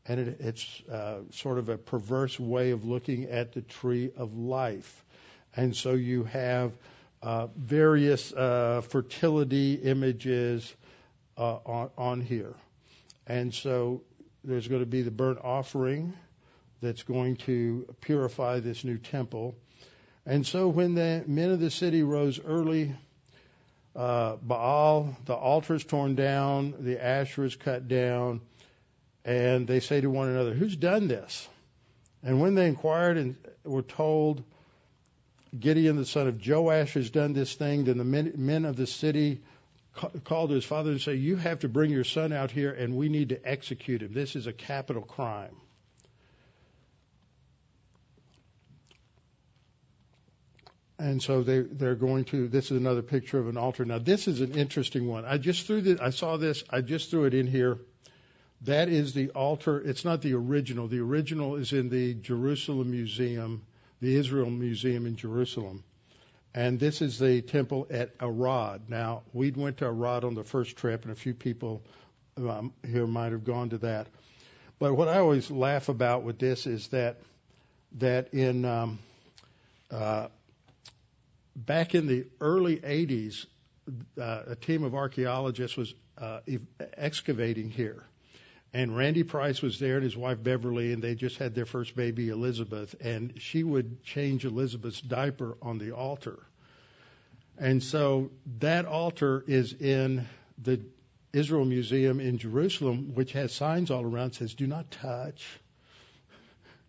[0.07, 4.37] And it, it's uh, sort of a perverse way of looking at the tree of
[4.37, 5.05] life.
[5.55, 6.73] And so you have
[7.23, 10.75] uh, various uh, fertility images
[11.39, 12.55] uh, on, on here.
[13.27, 14.03] And so
[14.45, 16.15] there's going to be the burnt offering
[16.81, 19.55] that's going to purify this new temple.
[20.27, 22.95] And so when the men of the city rose early,
[23.95, 28.41] uh, Baal, the altar is torn down, the Asherah is cut down,
[29.25, 31.49] and they say to one another, Who's done this?
[32.23, 34.45] And when they inquired and were told,
[35.59, 38.87] Gideon, the son of Joash, has done this thing, then the men, men of the
[38.87, 39.43] city
[40.25, 42.97] called to his father and say, You have to bring your son out here and
[42.97, 44.13] we need to execute him.
[44.13, 45.57] This is a capital crime.
[50.99, 53.85] And so they, they're going to, this is another picture of an altar.
[53.85, 55.25] Now, this is an interesting one.
[55.25, 57.79] I just threw the, I saw this, I just threw it in here.
[58.65, 59.81] That is the altar.
[59.81, 60.89] It's not the original.
[60.89, 63.63] The original is in the Jerusalem Museum
[64.03, 65.85] the Israel Museum in Jerusalem.
[66.55, 68.83] And this is the temple at Arad.
[68.89, 71.83] Now, we went to Arad on the first trip, and a few people
[72.37, 74.09] um, here might have gone to that.
[74.79, 77.21] But what I always laugh about with this is that
[77.99, 78.99] that in um,
[79.91, 80.29] uh,
[81.55, 83.47] back in the early 80s,
[84.21, 86.41] uh, a team of archaeologists was uh,
[86.97, 88.03] excavating here,
[88.75, 91.95] and Randy Price was there and his wife Beverly, and they just had their first
[91.95, 96.39] baby, Elizabeth, and she would change Elizabeth's diaper on the altar.
[97.59, 100.27] And so that altar is in
[100.63, 100.81] the
[101.33, 105.47] Israel Museum in Jerusalem, which has signs all around says, "Do not touch."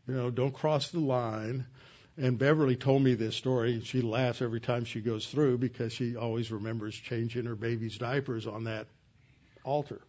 [0.08, 1.66] You know, don't cross the line.
[2.18, 3.74] And Beverly told me this story.
[3.74, 7.98] And she laughs every time she goes through because she always remembers changing her baby's
[7.98, 8.88] diapers on that
[9.64, 10.02] altar.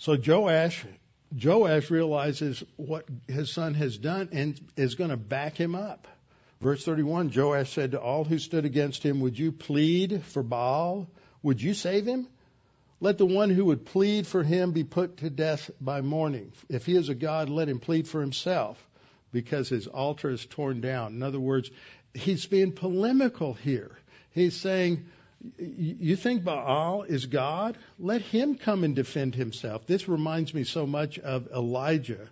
[0.00, 0.86] So Joash,
[1.30, 6.08] Joash realizes what his son has done and is going to back him up.
[6.62, 11.06] Verse 31, Joash said to all who stood against him, Would you plead for Baal?
[11.42, 12.28] Would you save him?
[13.02, 16.52] Let the one who would plead for him be put to death by morning.
[16.70, 18.82] If he is a God, let him plead for himself
[19.32, 21.12] because his altar is torn down.
[21.12, 21.70] In other words,
[22.14, 23.98] he's being polemical here.
[24.30, 25.04] He's saying,
[25.58, 27.78] you think Baal is God?
[27.98, 29.86] Let him come and defend himself.
[29.86, 32.28] This reminds me so much of Elijah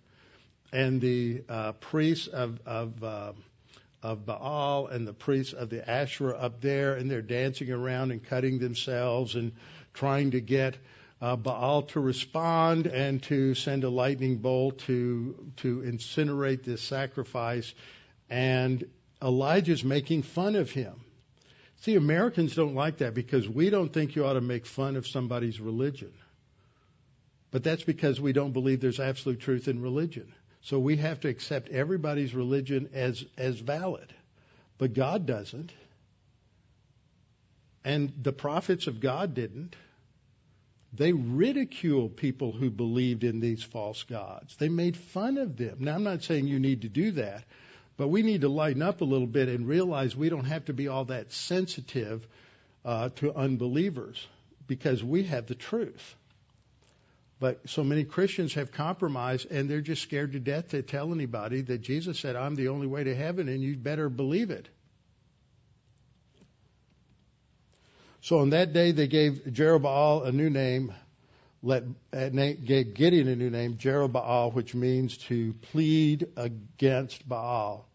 [0.73, 3.33] and the uh, priests of of, uh,
[4.03, 8.23] of Baal and the priests of the Asherah up there, and they're dancing around and
[8.23, 9.53] cutting themselves and
[9.95, 10.77] trying to get
[11.23, 17.75] uh, Baal to respond and to send a lightning bolt to to incinerate this sacrifice,
[18.29, 18.85] and
[19.23, 21.01] Elijah's making fun of him.
[21.81, 25.07] See, Americans don't like that because we don't think you ought to make fun of
[25.07, 26.13] somebody's religion.
[27.51, 30.33] But that's because we don't believe there's absolute truth in religion.
[30.61, 34.13] So we have to accept everybody's religion as as valid.
[34.77, 35.73] But God doesn't.
[37.85, 39.77] And the prophets of God didn't.
[40.93, 44.57] They ridiculed people who believed in these false gods.
[44.57, 45.79] They made fun of them.
[45.81, 47.45] Now, I'm not saying you need to do that,
[47.99, 50.73] but we need to lighten up a little bit and realize we don't have to
[50.73, 52.27] be all that sensitive
[52.85, 54.25] uh, to unbelievers
[54.69, 56.15] because we have the truth.
[57.41, 61.63] But so many Christians have compromised and they're just scared to death to tell anybody
[61.63, 64.69] that Jesus said, I'm the only way to heaven and you better believe it.
[68.21, 70.95] So on that day they gave Jerubbaal a new name,
[71.65, 71.83] let,
[72.13, 77.88] uh, gave Gideon a new name, Jerubbaal, which means to plead against Baal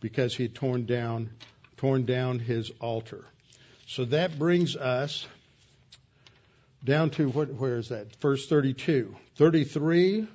[0.00, 1.30] because he had torn down,
[1.76, 3.24] torn down his altar.
[3.86, 5.26] So that brings us
[6.84, 8.16] down to what, where is that?
[8.16, 9.14] Verse 32.
[9.36, 10.26] 33,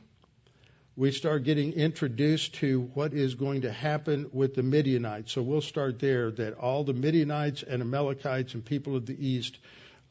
[0.96, 5.32] we start getting introduced to what is going to happen with the Midianites.
[5.32, 9.58] So we'll start there that all the Midianites and Amalekites and people of the east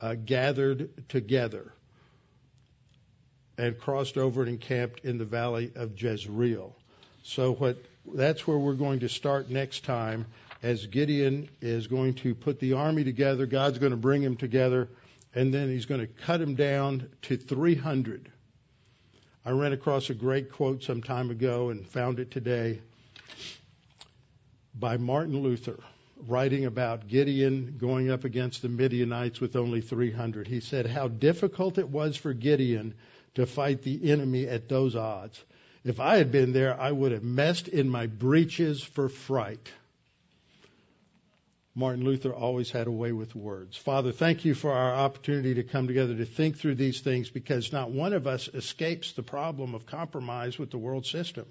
[0.01, 1.73] uh, gathered together
[3.57, 6.77] and crossed over and encamped in the valley of Jezreel.
[7.23, 7.79] So what
[8.13, 10.27] that's where we're going to start next time
[10.63, 13.47] as Gideon is going to put the army together.
[13.47, 14.89] God's going to bring him together
[15.35, 18.31] and then he's going to cut him down to 300.
[19.45, 22.81] I ran across a great quote some time ago and found it today
[24.75, 25.79] by Martin Luther,
[26.27, 30.49] writing about Gideon going up against the Midianites with only 300.
[30.49, 32.95] He said, How difficult it was for Gideon
[33.35, 35.43] to fight the enemy at those odds.
[35.85, 39.71] If I had been there, I would have messed in my breeches for fright.
[41.75, 43.77] Martin Luther always had a way with words.
[43.77, 47.73] Father, thank you for our opportunity to come together to think through these things because
[47.73, 51.47] not one of us escapes the problem of compromise with the world system.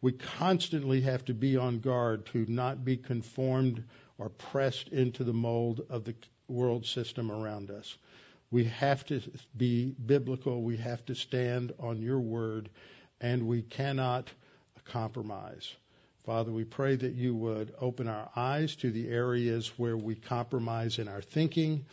[0.00, 3.82] We constantly have to be on guard to not be conformed
[4.18, 6.14] or pressed into the mold of the
[6.48, 7.96] world system around us.
[8.50, 9.20] We have to
[9.56, 10.62] be biblical.
[10.62, 12.70] We have to stand on your word,
[13.20, 14.30] and we cannot
[14.84, 15.74] compromise.
[16.24, 20.98] Father, we pray that you would open our eyes to the areas where we compromise
[20.98, 21.84] in our thinking.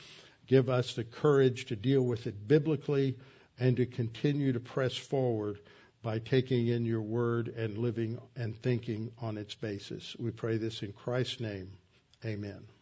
[0.47, 3.17] Give us the courage to deal with it biblically
[3.59, 5.59] and to continue to press forward
[6.03, 10.15] by taking in your word and living and thinking on its basis.
[10.19, 11.71] We pray this in Christ's name.
[12.25, 12.76] Amen.